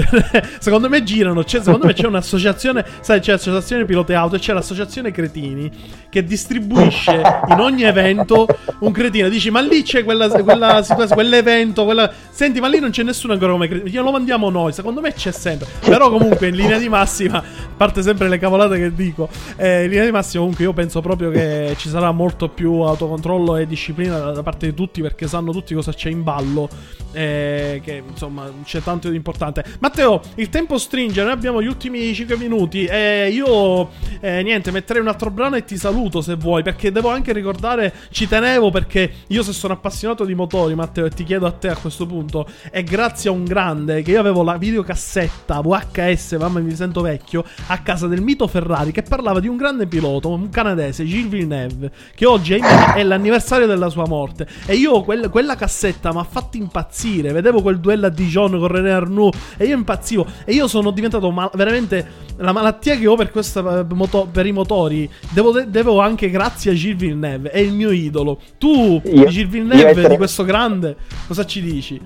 secondo 0.59 0.87
me 0.87 1.03
girano. 1.03 1.43
C'è, 1.43 1.61
secondo 1.61 1.87
me 1.87 1.93
c'è 1.93 2.07
un'associazione. 2.07 2.85
Sai, 3.01 3.19
c'è 3.19 3.33
l'associazione 3.33 3.85
piloti 3.85 4.13
auto 4.13 4.35
e 4.35 4.39
c'è 4.39 4.53
l'associazione 4.53 5.11
cretini 5.11 5.71
che 6.09 6.23
distribuisce 6.23 7.21
in 7.49 7.59
ogni 7.59 7.83
evento 7.83 8.47
un 8.79 8.91
cretino. 8.91 9.29
Dici, 9.29 9.49
ma 9.49 9.59
lì 9.61 9.81
c'è 9.83 10.03
quella, 10.03 10.27
quella 10.29 10.81
situazione, 10.81 11.13
quell'evento, 11.13 11.85
quella... 11.85 12.11
Senti, 12.29 12.59
ma 12.59 12.67
lì 12.67 12.79
non 12.79 12.91
c'è 12.91 13.03
nessuno 13.03 13.33
ancora 13.33 13.51
come 13.51 13.67
cretino. 13.67 13.89
Glielo 13.89 14.11
mandiamo 14.11 14.49
noi, 14.49 14.71
secondo 14.73 15.01
me 15.01 15.13
c'è 15.13 15.31
sempre. 15.31 15.67
Però 15.83 16.09
comunque 16.09 16.47
in 16.47 16.55
linea 16.55 16.77
di 16.77 16.89
massima, 16.89 17.38
a 17.39 17.43
parte 17.75 18.01
sempre 18.01 18.27
le 18.27 18.37
cavolate 18.37 18.77
che 18.77 18.93
dico, 18.93 19.29
eh, 19.55 19.83
in 19.83 19.89
linea 19.89 20.05
di 20.05 20.11
massima 20.11 20.41
comunque 20.41 20.65
io 20.65 20.73
penso 20.73 21.01
proprio 21.01 21.29
che 21.29 21.75
ci 21.77 21.89
sarà 21.89 22.11
molto 22.11 22.49
più 22.49 22.81
autocontrollo 22.81 23.55
e 23.55 23.67
disciplina 23.67 24.19
da 24.31 24.43
parte 24.43 24.67
di 24.67 24.73
tutti 24.73 25.01
perché 25.01 25.27
sanno 25.27 25.51
tutti 25.51 25.73
cosa 25.73 25.91
c'è 25.93 26.09
in 26.09 26.23
ballo. 26.23 26.69
Eh, 27.11 27.81
che 27.83 28.03
insomma 28.07 28.51
c'è 28.63 28.81
tanto 28.81 29.09
di 29.09 29.15
importante. 29.15 29.63
Matteo, 29.79 30.21
il 30.35 30.49
tempo 30.49 30.77
stringe, 30.77 31.21
noi 31.23 31.31
abbiamo 31.31 31.61
gli 31.61 31.67
ultimi 31.67 32.13
5 32.13 32.37
minuti 32.37 32.85
e 32.85 33.29
io 33.31 33.89
eh, 34.19 34.41
niente, 34.43 34.71
metterei 34.71 35.01
un 35.01 35.07
altro 35.07 35.29
brano 35.29 35.55
e 35.55 35.63
ti 35.63 35.77
saluto 35.77 36.21
se 36.21 36.35
vuoi 36.35 36.63
perché 36.63 36.91
devo 36.91 37.09
anche 37.09 37.33
ricordare, 37.33 37.93
ci 38.11 38.27
tenevo 38.27 38.69
perché 38.69 39.11
io 39.27 39.43
se 39.43 39.53
sono 39.53 39.73
appassionato 39.73 40.25
di 40.25 40.35
motori 40.35 40.75
Matteo 40.75 41.05
e 41.05 41.09
ti 41.09 41.23
chiedo 41.23 41.45
a 41.45 41.51
te 41.51 41.69
a 41.69 41.75
questo 41.75 42.05
punto, 42.05 42.47
è 42.71 42.83
grazie 42.83 43.29
a 43.29 43.33
un 43.33 43.43
grande 43.43 44.01
che 44.01 44.11
io 44.11 44.19
avevo 44.19 44.43
la 44.43 44.57
videocassetta 44.57 45.61
VHS, 45.61 46.33
mamma 46.39 46.59
mi 46.59 46.75
sento 46.75 47.01
vecchio, 47.01 47.43
a 47.67 47.79
casa 47.79 48.07
del 48.07 48.21
mito 48.21 48.47
Ferrari 48.47 48.91
che 48.91 49.03
parlava 49.03 49.39
di 49.39 49.47
un 49.47 49.57
grande 49.57 49.87
pilota, 49.87 50.27
un 50.27 50.49
canadese, 50.49 51.05
Gilles 51.05 51.29
Villeneuve, 51.29 51.91
che 52.15 52.25
oggi 52.25 52.53
è, 52.53 52.59
è 52.95 53.03
l'anniversario 53.03 53.67
della 53.67 53.89
sua 53.89 54.07
morte 54.07 54.47
e 54.65 54.75
io 54.75 55.01
quel- 55.03 55.29
quella 55.29 55.55
cassetta 55.55 56.11
mi 56.11 56.19
ha 56.19 56.23
fatto 56.23 56.57
impazzire, 56.57 56.98
vedevo 57.07 57.61
quel 57.61 57.79
duello 57.79 58.07
a 58.07 58.09
Dijon 58.09 58.51
con 58.51 58.67
René 58.67 58.91
Arnoux 58.91 59.33
e 59.57 59.65
io 59.65 59.75
impazzivo 59.75 60.25
e 60.45 60.53
io 60.53 60.67
sono 60.67 60.91
diventato 60.91 61.31
mal- 61.31 61.49
veramente 61.53 62.05
la 62.37 62.51
malattia 62.51 62.95
che 62.97 63.07
ho 63.07 63.15
per, 63.15 63.31
questa, 63.31 63.79
eh, 63.79 63.85
moto- 63.93 64.27
per 64.31 64.45
i 64.45 64.51
motori, 64.51 65.09
devo, 65.29 65.61
devo 65.61 65.99
anche 65.99 66.29
grazie 66.29 66.71
a 66.71 66.73
Gilles 66.73 66.97
Villeneuve, 66.97 67.49
è 67.51 67.59
il 67.59 67.73
mio 67.73 67.91
idolo. 67.91 68.39
Tu, 68.57 69.01
Io- 69.05 69.27
Gilles 69.27 69.49
Villeneuve, 69.49 69.89
essere- 69.89 70.09
di 70.09 70.17
questo 70.17 70.43
grande, 70.43 70.95
cosa 71.27 71.45
ci 71.45 71.61
dici? 71.61 71.99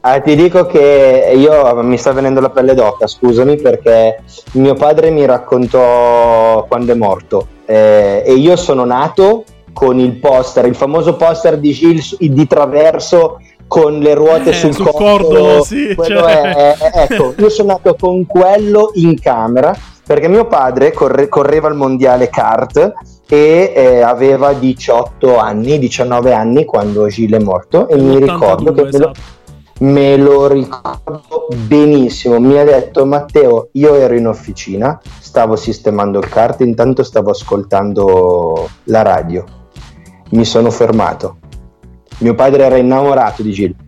Ah, 0.00 0.20
ti 0.20 0.36
dico 0.36 0.66
che 0.66 1.32
io 1.36 1.82
mi 1.82 1.98
sta 1.98 2.12
venendo 2.12 2.40
la 2.40 2.50
pelle 2.50 2.74
d'oca, 2.74 3.08
scusami, 3.08 3.56
perché 3.56 4.22
mio 4.52 4.74
padre 4.74 5.10
mi 5.10 5.24
raccontò 5.26 6.64
quando 6.68 6.92
è 6.92 6.94
morto 6.94 7.48
eh, 7.66 8.22
e 8.24 8.32
io 8.34 8.54
sono 8.54 8.84
nato 8.84 9.44
con 9.72 9.98
il 9.98 10.12
poster, 10.12 10.64
il 10.66 10.76
famoso 10.76 11.16
poster 11.16 11.58
di 11.58 11.72
Gilles 11.72 12.16
di 12.18 12.46
traverso 12.46 13.40
con 13.66 13.98
le 13.98 14.14
ruote 14.14 14.50
Eh, 14.50 14.52
sul, 14.54 14.72
sul 14.74 14.90
cordolo, 14.92 15.62
sì, 15.62 15.94
Quello 15.94 16.20
cioè. 16.20 16.40
è- 16.40 16.76
è- 16.76 17.06
ecco, 17.10 17.34
io 17.36 17.48
sono 17.48 17.68
nato 17.72 17.96
con 17.98 18.24
quello 18.26 18.90
in 18.94 19.18
camera 19.20 19.76
perché 20.06 20.28
mio 20.28 20.46
padre 20.46 20.92
corre- 20.92 21.28
correva 21.28 21.68
il 21.68 21.74
mondiale 21.74 22.28
kart 22.28 22.92
e 23.28 23.72
eh, 23.74 24.00
aveva 24.02 24.52
18 24.52 25.36
anni, 25.36 25.78
19 25.80 26.32
anni 26.32 26.64
quando 26.64 27.08
Gilles 27.08 27.40
è 27.40 27.44
morto 27.44 27.88
e 27.88 27.96
mi 27.96 28.18
ricordo 28.20 28.72
che 28.72 28.82
me 28.84 28.90
lo, 28.92 28.96
esatto. 29.10 29.20
me 29.80 30.16
lo 30.16 30.46
ricordo 30.46 31.48
benissimo. 31.66 32.38
Mi 32.38 32.56
ha 32.56 32.62
detto 32.64 33.04
Matteo, 33.04 33.68
io 33.72 33.94
ero 33.96 34.14
in 34.14 34.28
officina, 34.28 35.00
stavo 35.18 35.56
sistemando 35.56 36.20
il 36.20 36.28
kart, 36.28 36.60
intanto 36.60 37.02
stavo 37.02 37.30
ascoltando 37.30 38.68
la 38.84 39.02
radio. 39.02 39.44
Mi 40.30 40.44
sono 40.44 40.70
fermato. 40.70 41.38
Mio 42.18 42.34
padre 42.34 42.64
era 42.64 42.76
innamorato 42.78 43.42
di 43.42 43.52
Gilles. 43.52 43.85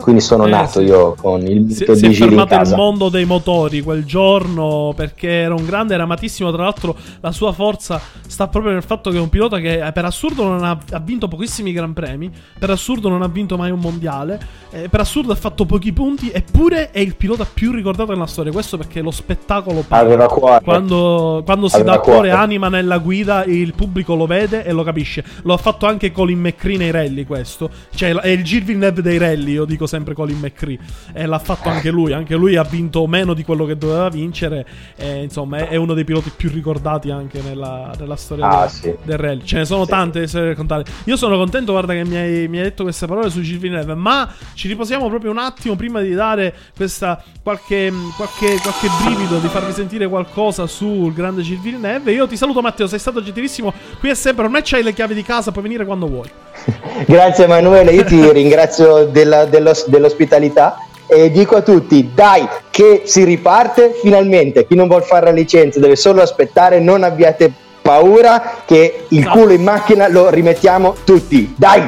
Quindi 0.00 0.20
sono 0.20 0.46
Eh, 0.46 0.50
nato 0.50 0.80
sì. 0.80 0.86
io 0.86 1.14
con 1.14 1.40
il 1.42 1.70
Si, 1.72 1.80
mito 1.80 1.94
si 1.94 2.04
è 2.04 2.08
di 2.08 2.14
Gilles 2.14 2.18
in 2.32 2.46
fermato 2.46 2.70
il 2.70 2.76
mondo 2.76 3.08
dei 3.08 3.24
motori 3.24 3.80
quel 3.82 4.04
giorno 4.04 4.92
perché 4.96 5.28
era 5.28 5.54
un 5.54 5.64
grande, 5.64 5.94
era 5.94 6.04
amatissimo. 6.04 6.50
Tra 6.52 6.62
l'altro, 6.64 6.96
la 7.20 7.32
sua 7.32 7.52
forza 7.52 8.00
sta 8.26 8.48
proprio 8.48 8.72
nel 8.72 8.82
fatto 8.82 9.10
che 9.10 9.16
è 9.16 9.20
un 9.20 9.28
pilota 9.28 9.58
che 9.58 9.84
eh, 9.86 9.92
per 9.92 10.04
assurdo 10.04 10.44
non 10.44 10.64
ha, 10.64 10.78
ha 10.92 10.98
vinto 11.00 11.28
pochissimi 11.28 11.72
gran 11.72 11.92
premi. 11.92 12.30
Per 12.58 12.70
assurdo 12.70 13.08
non 13.08 13.22
ha 13.22 13.28
vinto 13.28 13.56
mai 13.56 13.70
un 13.70 13.78
mondiale. 13.80 14.40
eh, 14.70 14.88
per 14.88 15.00
assurdo 15.00 15.32
ha 15.32 15.36
fatto 15.36 15.66
pochi 15.66 15.92
punti. 15.92 16.30
Eppure 16.32 16.90
è 16.90 17.00
il 17.00 17.16
pilota 17.16 17.46
più 17.52 17.72
ricordato 17.72 18.12
nella 18.12 18.26
storia. 18.26 18.52
Questo 18.52 18.76
perché 18.76 19.00
lo 19.00 19.10
spettacolo 19.10 19.84
parla. 19.86 20.06
Aveva 20.06 20.26
cuore. 20.26 20.64
Quando, 20.64 21.42
quando 21.44 21.68
si 21.68 21.82
dà 21.82 21.98
cuore 22.00 22.28
e 22.28 22.32
anima 22.32 22.68
nella 22.68 22.98
guida, 22.98 23.44
il 23.44 23.74
pubblico 23.74 24.14
lo 24.14 24.26
vede 24.26 24.64
e 24.64 24.72
lo 24.72 24.82
capisce. 24.82 25.24
Lo 25.42 25.52
ha 25.54 25.58
fatto 25.58 25.86
anche 25.86 26.10
Colin 26.12 26.40
McCree 26.40 26.76
nei 26.78 26.90
rally. 26.90 27.24
Questo, 27.24 27.70
cioè, 27.94 28.14
è 28.14 28.28
il 28.28 28.42
Gilles 28.44 28.66
Villeneuve 28.66 29.02
dei 29.02 29.18
rally. 29.18 29.52
Io 29.52 29.64
dico 29.64 29.86
sempre 29.90 30.14
Colin 30.14 30.38
McCree. 30.38 30.78
E 31.12 31.26
l'ha 31.26 31.38
fatto 31.38 31.68
anche 31.68 31.90
lui. 31.90 32.12
Anche 32.12 32.34
lui 32.36 32.56
ha 32.56 32.62
vinto 32.62 33.06
meno 33.06 33.34
di 33.34 33.42
quello 33.44 33.64
che 33.66 33.76
doveva 33.76 34.08
vincere. 34.08 34.64
E, 34.96 35.22
insomma, 35.24 35.58
è, 35.58 35.68
è 35.68 35.76
uno 35.76 35.94
dei 35.94 36.04
piloti 36.04 36.30
più 36.34 36.48
ricordati 36.50 37.10
anche 37.10 37.40
nella, 37.42 37.90
nella 37.98 38.16
storia 38.16 38.48
Ah, 38.48 38.60
del, 38.62 38.70
sì. 38.70 38.94
del 39.02 39.18
rally. 39.18 39.44
Ce 39.44 39.56
ne 39.56 39.64
sono 39.64 39.84
Sì. 39.84 39.90
tante 39.90 40.18
da 40.20 40.24
essere 40.24 40.46
raccontate. 40.48 40.90
Io 41.04 41.16
sono 41.16 41.36
contento, 41.36 41.72
guarda, 41.72 41.92
che 41.92 42.04
mi 42.04 42.16
hai, 42.16 42.48
mi 42.48 42.58
hai 42.58 42.64
detto 42.64 42.84
queste 42.84 43.06
parole 43.06 43.28
su 43.30 43.40
Gilles 43.40 43.60
Villeneuve. 43.60 43.94
Ma 43.94 44.28
ci 44.54 44.68
riposiamo 44.68 45.08
proprio 45.08 45.30
un 45.30 45.38
attimo 45.38 45.74
prima 45.76 46.00
di 46.00 46.14
dare 46.14 46.54
questa 46.76 47.22
qualche, 47.42 47.92
qualche, 48.16 48.58
qualche 48.60 48.88
brivido, 49.04 49.38
di 49.38 49.48
farvi 49.48 49.72
sentire 49.72 50.06
qualcosa 50.08 50.66
sul 50.66 51.12
grande 51.12 51.42
Gilles 51.42 51.62
Villeneuve. 51.62 52.12
Io 52.12 52.26
ti 52.26 52.36
saluto, 52.36 52.60
Matteo. 52.60 52.86
Sei 52.86 52.98
stato 52.98 53.22
gentilissimo. 53.22 53.72
Qui 53.98 54.08
è 54.08 54.14
sempre. 54.14 54.44
Ormai 54.44 54.62
c'hai 54.64 54.82
le 54.82 54.92
chiavi 54.92 55.14
di 55.14 55.22
casa, 55.22 55.50
puoi 55.50 55.64
venire 55.64 55.84
quando 55.84 56.06
vuoi. 56.06 56.28
Grazie 57.06 57.44
Emanuele, 57.44 57.92
io 57.92 58.04
ti 58.04 58.30
ringrazio 58.32 59.06
della- 59.06 59.46
dello- 59.46 59.72
dell'ospitalità 59.86 60.84
e 61.06 61.30
dico 61.30 61.56
a 61.56 61.62
tutti, 61.62 62.10
dai, 62.14 62.46
che 62.70 63.02
si 63.04 63.24
riparte 63.24 63.98
finalmente. 64.00 64.66
Chi 64.66 64.76
non 64.76 64.86
vuol 64.86 65.02
fare 65.02 65.26
la 65.26 65.32
licenza 65.32 65.80
deve 65.80 65.96
solo 65.96 66.22
aspettare, 66.22 66.78
non 66.78 67.02
abbiate 67.02 67.52
paura 67.82 68.62
che 68.64 69.06
il 69.08 69.28
culo 69.28 69.52
in 69.52 69.62
macchina 69.62 70.08
lo 70.08 70.30
rimettiamo 70.30 70.96
tutti. 71.04 71.52
Dai! 71.56 71.82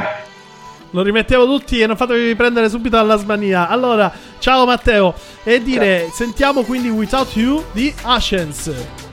Lo 0.90 1.02
rimettiamo 1.02 1.46
tutti 1.46 1.80
e 1.80 1.86
non 1.86 1.96
fatevi 1.96 2.34
prendere 2.34 2.68
subito 2.68 2.96
dalla 2.96 3.16
smania. 3.16 3.68
Allora, 3.68 4.12
ciao 4.40 4.66
Matteo. 4.66 5.14
E 5.44 5.62
dire, 5.62 6.08
sentiamo 6.12 6.62
quindi 6.62 6.90
Without 6.90 7.34
You 7.36 7.62
di 7.72 7.94
Ashens. 8.02 9.11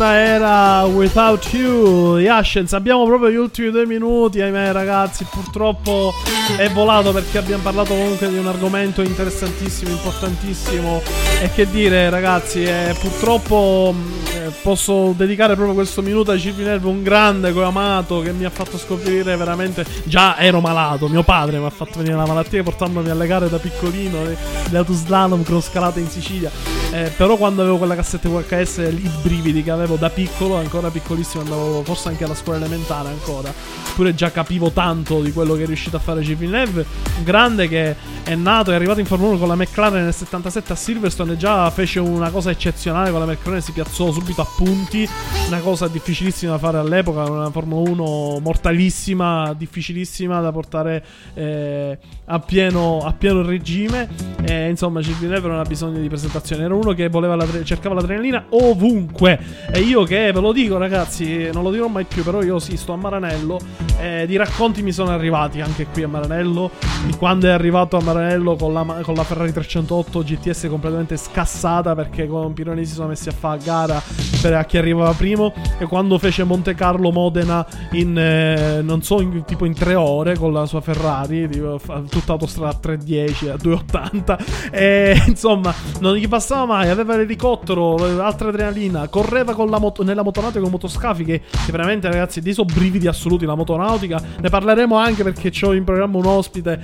Questa 0.00 0.18
era 0.18 0.84
Without 0.84 1.44
You 1.52 2.16
di 2.16 2.26
Ascens. 2.26 2.72
Abbiamo 2.72 3.04
proprio 3.04 3.30
gli 3.30 3.36
ultimi 3.36 3.70
due 3.70 3.84
minuti, 3.84 4.40
ahimè 4.40 4.72
ragazzi, 4.72 5.26
purtroppo 5.30 6.14
è 6.56 6.70
volato 6.70 7.12
perché 7.12 7.36
abbiamo 7.36 7.62
parlato 7.62 7.92
comunque 7.92 8.30
di 8.30 8.38
un 8.38 8.46
argomento 8.46 9.02
interessantissimo, 9.02 9.90
importantissimo. 9.90 11.02
E 11.42 11.50
che 11.52 11.68
dire 11.68 12.08
ragazzi, 12.08 12.62
eh, 12.62 12.94
purtroppo 12.98 13.94
eh, 14.32 14.50
posso 14.62 15.12
dedicare 15.14 15.54
proprio 15.54 15.74
questo 15.74 16.00
minuto 16.00 16.30
a 16.30 16.38
Cirvinervo, 16.38 16.88
un 16.88 17.02
grande 17.02 17.52
che 17.52 17.58
ho 17.58 17.64
amato, 17.64 18.20
che 18.20 18.32
mi 18.32 18.46
ha 18.46 18.50
fatto 18.50 18.78
scoprire 18.78 19.36
veramente... 19.36 19.84
Già 20.04 20.38
ero 20.38 20.60
malato, 20.60 21.08
mio 21.08 21.22
padre 21.22 21.58
mi 21.58 21.66
ha 21.66 21.70
fatto 21.70 21.98
venire 21.98 22.16
la 22.16 22.26
malattia 22.26 22.62
portandomi 22.62 23.10
alle 23.10 23.26
gare 23.26 23.50
da 23.50 23.58
piccolino, 23.58 24.24
le, 24.24 24.36
le 24.70 24.78
autoslalom 24.78 25.42
cross 25.42 25.68
scalate 25.68 26.00
in 26.00 26.08
Sicilia. 26.08 26.50
Eh, 26.92 27.12
però 27.16 27.36
quando 27.36 27.62
avevo 27.62 27.76
quella 27.76 27.94
cassetta 27.94 28.28
VHS, 28.28 28.78
i 28.78 29.10
brividi 29.22 29.62
che 29.62 29.70
avevo 29.70 29.89
da 29.96 30.10
piccolo, 30.10 30.56
ancora 30.56 30.90
piccolissimo, 30.90 31.42
andavo 31.42 31.82
forse 31.82 32.08
anche 32.08 32.24
alla 32.24 32.34
scuola 32.34 32.58
elementare 32.58 33.08
ancora. 33.08 33.52
Eppure 33.90 34.14
già 34.14 34.30
capivo 34.30 34.70
tanto 34.70 35.20
di 35.20 35.32
quello 35.32 35.54
che 35.54 35.64
è 35.64 35.66
riuscito 35.66 35.96
a 35.96 36.00
fare 36.00 36.20
Villeneuve. 36.20 36.84
Un 37.18 37.24
grande 37.24 37.68
che 37.68 37.94
è 38.22 38.34
nato, 38.34 38.70
è 38.70 38.74
arrivato 38.74 39.00
in 39.00 39.06
Formula 39.06 39.30
1 39.30 39.38
con 39.38 39.48
la 39.48 39.54
McLaren 39.56 40.04
nel 40.04 40.14
77 40.14 40.72
a 40.72 40.76
Silverstone 40.76 41.32
e 41.32 41.36
già 41.36 41.68
fece 41.70 41.98
una 42.00 42.30
cosa 42.30 42.50
eccezionale 42.50 43.10
con 43.10 43.20
la 43.20 43.26
McLaren, 43.26 43.60
si 43.60 43.72
piazzò 43.72 44.10
subito 44.12 44.42
a 44.42 44.46
punti. 44.56 45.08
Una 45.46 45.58
cosa 45.58 45.88
difficilissima 45.88 46.52
da 46.52 46.58
fare 46.58 46.78
all'epoca, 46.78 47.24
una 47.24 47.50
Formula 47.50 47.90
1 47.90 48.38
mortalissima, 48.40 49.54
difficilissima 49.56 50.40
da 50.40 50.52
portare 50.52 51.04
eh, 51.34 51.98
a, 52.26 52.38
pieno, 52.38 53.00
a 53.04 53.12
pieno 53.12 53.42
regime. 53.42 54.08
E, 54.42 54.68
insomma, 54.68 55.00
Villeneuve 55.00 55.48
non 55.48 55.58
ha 55.58 55.64
bisogno 55.64 56.00
di 56.00 56.08
presentazione. 56.08 56.64
Era 56.64 56.74
uno 56.74 56.92
che 56.92 57.08
voleva 57.08 57.36
la, 57.36 57.46
cercava 57.64 57.94
l'adrenalina 57.96 58.46
ovunque. 58.50 59.38
E 59.72 59.79
io 59.80 60.04
che 60.04 60.32
ve 60.32 60.40
lo 60.40 60.52
dico, 60.52 60.78
ragazzi, 60.78 61.50
non 61.52 61.62
lo 61.62 61.70
dirò 61.70 61.86
mai 61.88 62.04
più, 62.04 62.22
però 62.22 62.42
io 62.42 62.58
sì, 62.58 62.76
sto 62.76 62.92
a 62.92 62.96
Maranello. 62.96 63.58
Eh, 63.98 64.24
di 64.26 64.36
racconti 64.36 64.82
mi 64.82 64.92
sono 64.92 65.10
arrivati 65.10 65.60
anche 65.60 65.86
qui 65.86 66.02
a 66.02 66.08
Maranello. 66.08 66.70
Di 67.06 67.14
quando 67.16 67.46
è 67.46 67.50
arrivato 67.50 67.96
a 67.96 68.02
Maranello 68.02 68.56
con 68.56 68.72
la, 68.72 68.84
con 69.02 69.14
la 69.14 69.24
Ferrari 69.24 69.52
308 69.52 70.22
GTS 70.22 70.66
completamente 70.68 71.16
scassata 71.16 71.94
perché 71.94 72.26
con 72.26 72.52
Pironi 72.52 72.84
si 72.84 72.94
sono 72.94 73.08
messi 73.08 73.28
a 73.28 73.32
fare 73.32 73.60
gara 73.62 74.02
per 74.40 74.54
a 74.54 74.64
chi 74.64 74.78
arrivava 74.78 75.12
primo. 75.12 75.52
E 75.78 75.86
quando 75.86 76.18
fece 76.18 76.44
Monte 76.44 76.74
Carlo 76.74 77.10
Modena 77.10 77.66
in 77.92 78.18
eh, 78.18 78.82
non 78.82 79.02
so, 79.02 79.20
in, 79.20 79.44
tipo 79.44 79.64
in 79.64 79.74
tre 79.74 79.94
ore 79.94 80.36
con 80.36 80.52
la 80.52 80.66
sua 80.66 80.80
Ferrari, 80.80 81.48
tipo, 81.48 81.80
tutta 82.08 82.32
autostrada 82.32 82.70
a 82.70 82.74
310 82.74 83.48
a 83.48 83.56
280. 83.56 84.38
E 84.70 85.22
insomma, 85.26 85.72
non 86.00 86.14
gli 86.14 86.28
passava 86.28 86.66
mai, 86.66 86.88
aveva 86.88 87.16
l'elicottero, 87.16 87.96
altra 88.22 88.48
adrenalina, 88.48 89.08
correva 89.08 89.54
con 89.54 89.69
la 89.70 89.78
moto, 89.78 90.02
nella 90.02 90.22
motonautica 90.22 90.60
con 90.60 90.70
motoscafi 90.70 91.24
che, 91.24 91.40
che 91.40 91.72
veramente 91.72 92.08
ragazzi 92.08 92.40
dei 92.40 92.52
so 92.52 92.64
brividi 92.64 93.06
assoluti 93.06 93.44
la 93.44 93.54
motonautica. 93.54 94.20
Ne 94.40 94.48
parleremo 94.48 94.96
anche 94.96 95.22
perché 95.22 95.50
ho 95.64 95.72
in 95.72 95.84
programma 95.84 96.18
un 96.18 96.26
ospite, 96.26 96.80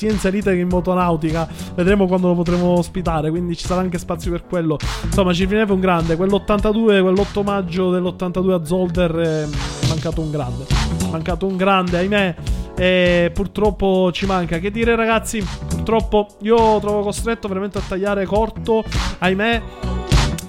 in 0.00 0.18
salita 0.18 0.50
che 0.50 0.58
in 0.58 0.68
motonautica. 0.68 1.48
Vedremo 1.74 2.06
quando 2.06 2.28
lo 2.28 2.34
potremo 2.34 2.78
ospitare, 2.78 3.30
quindi 3.30 3.56
ci 3.56 3.66
sarà 3.66 3.80
anche 3.80 3.98
spazio 3.98 4.30
per 4.30 4.44
quello. 4.46 4.78
Insomma, 5.04 5.32
ci 5.32 5.46
finiva 5.46 5.72
un 5.72 5.80
grande, 5.80 6.16
quell'82, 6.16 7.00
quell'8 7.00 7.44
maggio 7.44 7.90
dell'82 7.90 8.50
a 8.52 8.64
Zolder 8.64 9.14
è 9.14 9.46
mancato 9.88 10.20
un 10.20 10.30
grande. 10.30 10.64
Mancato 11.10 11.46
un 11.46 11.56
grande, 11.56 11.98
ahimè. 11.98 12.34
E 12.76 13.30
purtroppo 13.34 14.10
ci 14.12 14.26
manca. 14.26 14.58
Che 14.58 14.70
dire, 14.70 14.96
ragazzi? 14.96 15.44
Purtroppo 15.68 16.28
io 16.42 16.78
trovo 16.80 17.02
costretto 17.02 17.46
veramente 17.48 17.78
a 17.78 17.82
tagliare 17.86 18.24
corto. 18.24 18.84
Ahimè. 19.18 19.99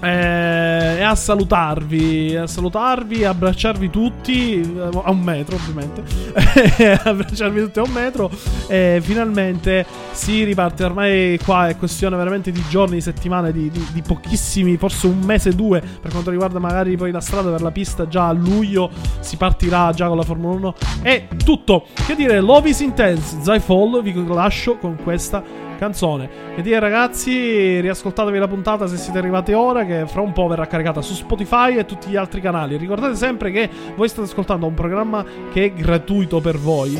Eh, 0.02 0.96
e 0.98 1.02
a 1.02 1.14
salutarvi, 1.14 2.34
a 2.34 2.48
salutarvi, 2.48 3.24
a 3.24 3.30
abbracciarvi 3.30 3.88
tutti 3.88 4.60
eh, 4.60 4.88
a 5.04 5.10
un 5.10 5.20
metro, 5.20 5.54
ovviamente. 5.54 6.02
abbracciarvi 7.04 7.60
tutti 7.60 7.78
a 7.78 7.82
un 7.82 7.92
metro. 7.92 8.28
E 8.66 8.98
finalmente 9.00 9.86
si 10.10 10.42
riparte. 10.42 10.82
Ormai 10.82 11.38
qua 11.44 11.68
è 11.68 11.76
questione 11.76 12.16
veramente 12.16 12.50
di 12.50 12.62
giorni, 12.68 12.94
di 12.94 13.00
settimane, 13.00 13.52
di, 13.52 13.70
di, 13.70 13.86
di 13.92 14.02
pochissimi, 14.02 14.76
forse 14.76 15.06
un 15.06 15.20
mese, 15.20 15.54
due. 15.54 15.80
Per 15.80 16.10
quanto 16.10 16.30
riguarda 16.30 16.58
magari 16.58 16.96
poi 16.96 17.12
la 17.12 17.20
strada 17.20 17.50
per 17.50 17.62
la 17.62 17.70
pista, 17.70 18.08
già 18.08 18.26
a 18.26 18.32
luglio 18.32 18.90
si 19.20 19.36
partirà 19.36 19.92
già 19.92 20.08
con 20.08 20.16
la 20.16 20.24
Formula 20.24 20.54
1. 20.56 20.74
E 21.02 21.28
tutto. 21.44 21.86
Che 22.06 22.16
dire, 22.16 22.40
Love 22.40 22.70
is 22.70 22.80
Intense, 22.80 23.36
Zyfall, 23.40 24.02
vi 24.02 24.26
lascio 24.26 24.78
con 24.78 24.96
questa 25.00 25.61
canzone. 25.82 26.30
E 26.54 26.62
dire 26.62 26.78
ragazzi, 26.78 27.80
riascoltatevi 27.80 28.38
la 28.38 28.46
puntata 28.46 28.86
se 28.86 28.96
siete 28.96 29.18
arrivati 29.18 29.52
ora, 29.52 29.84
che 29.84 30.06
fra 30.06 30.20
un 30.20 30.32
po' 30.32 30.46
verrà 30.46 30.68
caricata 30.68 31.02
su 31.02 31.14
Spotify 31.14 31.76
e 31.76 31.84
tutti 31.84 32.08
gli 32.08 32.14
altri 32.14 32.40
canali. 32.40 32.76
Ricordate 32.76 33.16
sempre 33.16 33.50
che 33.50 33.68
voi 33.96 34.08
state 34.08 34.28
ascoltando 34.28 34.66
un 34.66 34.74
programma 34.74 35.24
che 35.52 35.64
è 35.64 35.72
gratuito 35.72 36.40
per 36.40 36.56
voi. 36.56 36.96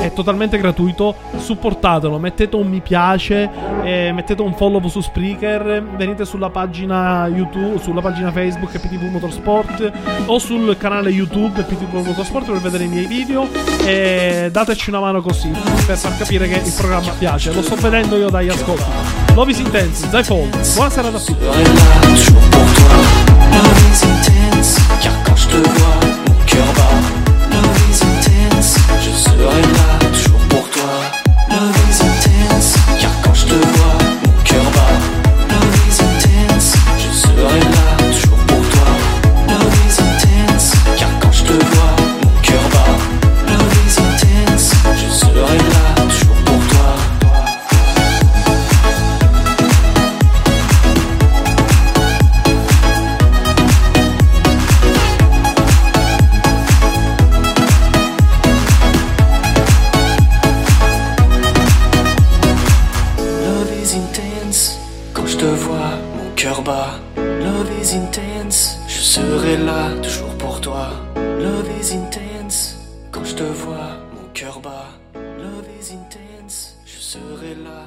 È 0.00 0.12
totalmente 0.12 0.58
gratuito, 0.58 1.14
supportatelo, 1.36 2.18
mettete 2.18 2.56
un 2.56 2.68
mi 2.68 2.80
piace, 2.80 3.50
eh, 3.82 4.12
mettete 4.12 4.40
un 4.42 4.54
follow 4.54 4.86
su 4.88 5.00
Spreaker, 5.00 5.82
venite 5.82 6.24
sulla 6.24 6.48
pagina 6.48 7.26
YouTube, 7.26 7.78
sulla 7.78 8.00
pagina 8.00 8.30
Facebook 8.30 8.78
PTV 8.78 9.10
Motorsport 9.10 9.92
o 10.26 10.38
sul 10.38 10.76
canale 10.78 11.10
YouTube 11.10 11.62
PTV 11.62 12.06
Motorsport 12.06 12.50
per 12.50 12.60
vedere 12.60 12.84
i 12.84 12.88
miei 12.88 13.06
video 13.06 13.46
e 13.84 14.48
dateci 14.50 14.88
una 14.88 15.00
mano 15.00 15.20
così 15.20 15.50
per 15.86 15.96
far 15.96 16.16
capire 16.16 16.48
che 16.48 16.56
il 16.64 16.74
programma 16.76 17.12
piace. 17.18 17.52
Lo 17.52 17.62
sto 17.62 17.76
vedendo 17.76 18.09
io 18.16 18.30
dagli 18.30 18.48
ascolti. 18.48 18.84
Love 19.34 19.50
is 19.50 19.58
intense, 19.58 20.08
Zyphone. 20.10 20.50
Buona 20.74 20.90
serata 20.90 21.18
tutti. 21.18 21.44
toujours 23.90 24.02
intense, 24.04 24.76
car 25.02 25.12
quand 25.24 25.36
je 25.36 25.48
te 25.48 25.56
vois, 25.56 26.00
mon 26.26 26.44
cœur 26.46 26.64
bat. 26.74 27.19
Te 65.40 65.46
vois, 65.46 65.96
mon 66.18 66.30
cœur 66.36 66.60
bat. 66.60 67.00
Love 67.16 67.70
is 67.80 67.94
intense, 67.94 68.76
je 68.86 69.00
serai 69.00 69.56
là 69.56 69.88
toujours 70.02 70.36
pour 70.36 70.60
toi. 70.60 70.90
Love 71.16 71.66
is 71.80 71.94
intense, 71.94 72.76
quand 73.10 73.24
je 73.24 73.36
te 73.36 73.42
vois, 73.42 73.96
mon 74.14 74.28
cœur 74.34 74.60
bat. 74.60 74.88
Love 75.14 75.66
is 75.80 75.94
intense, 75.94 76.76
je 76.84 77.00
serai 77.00 77.54
là 77.64 77.86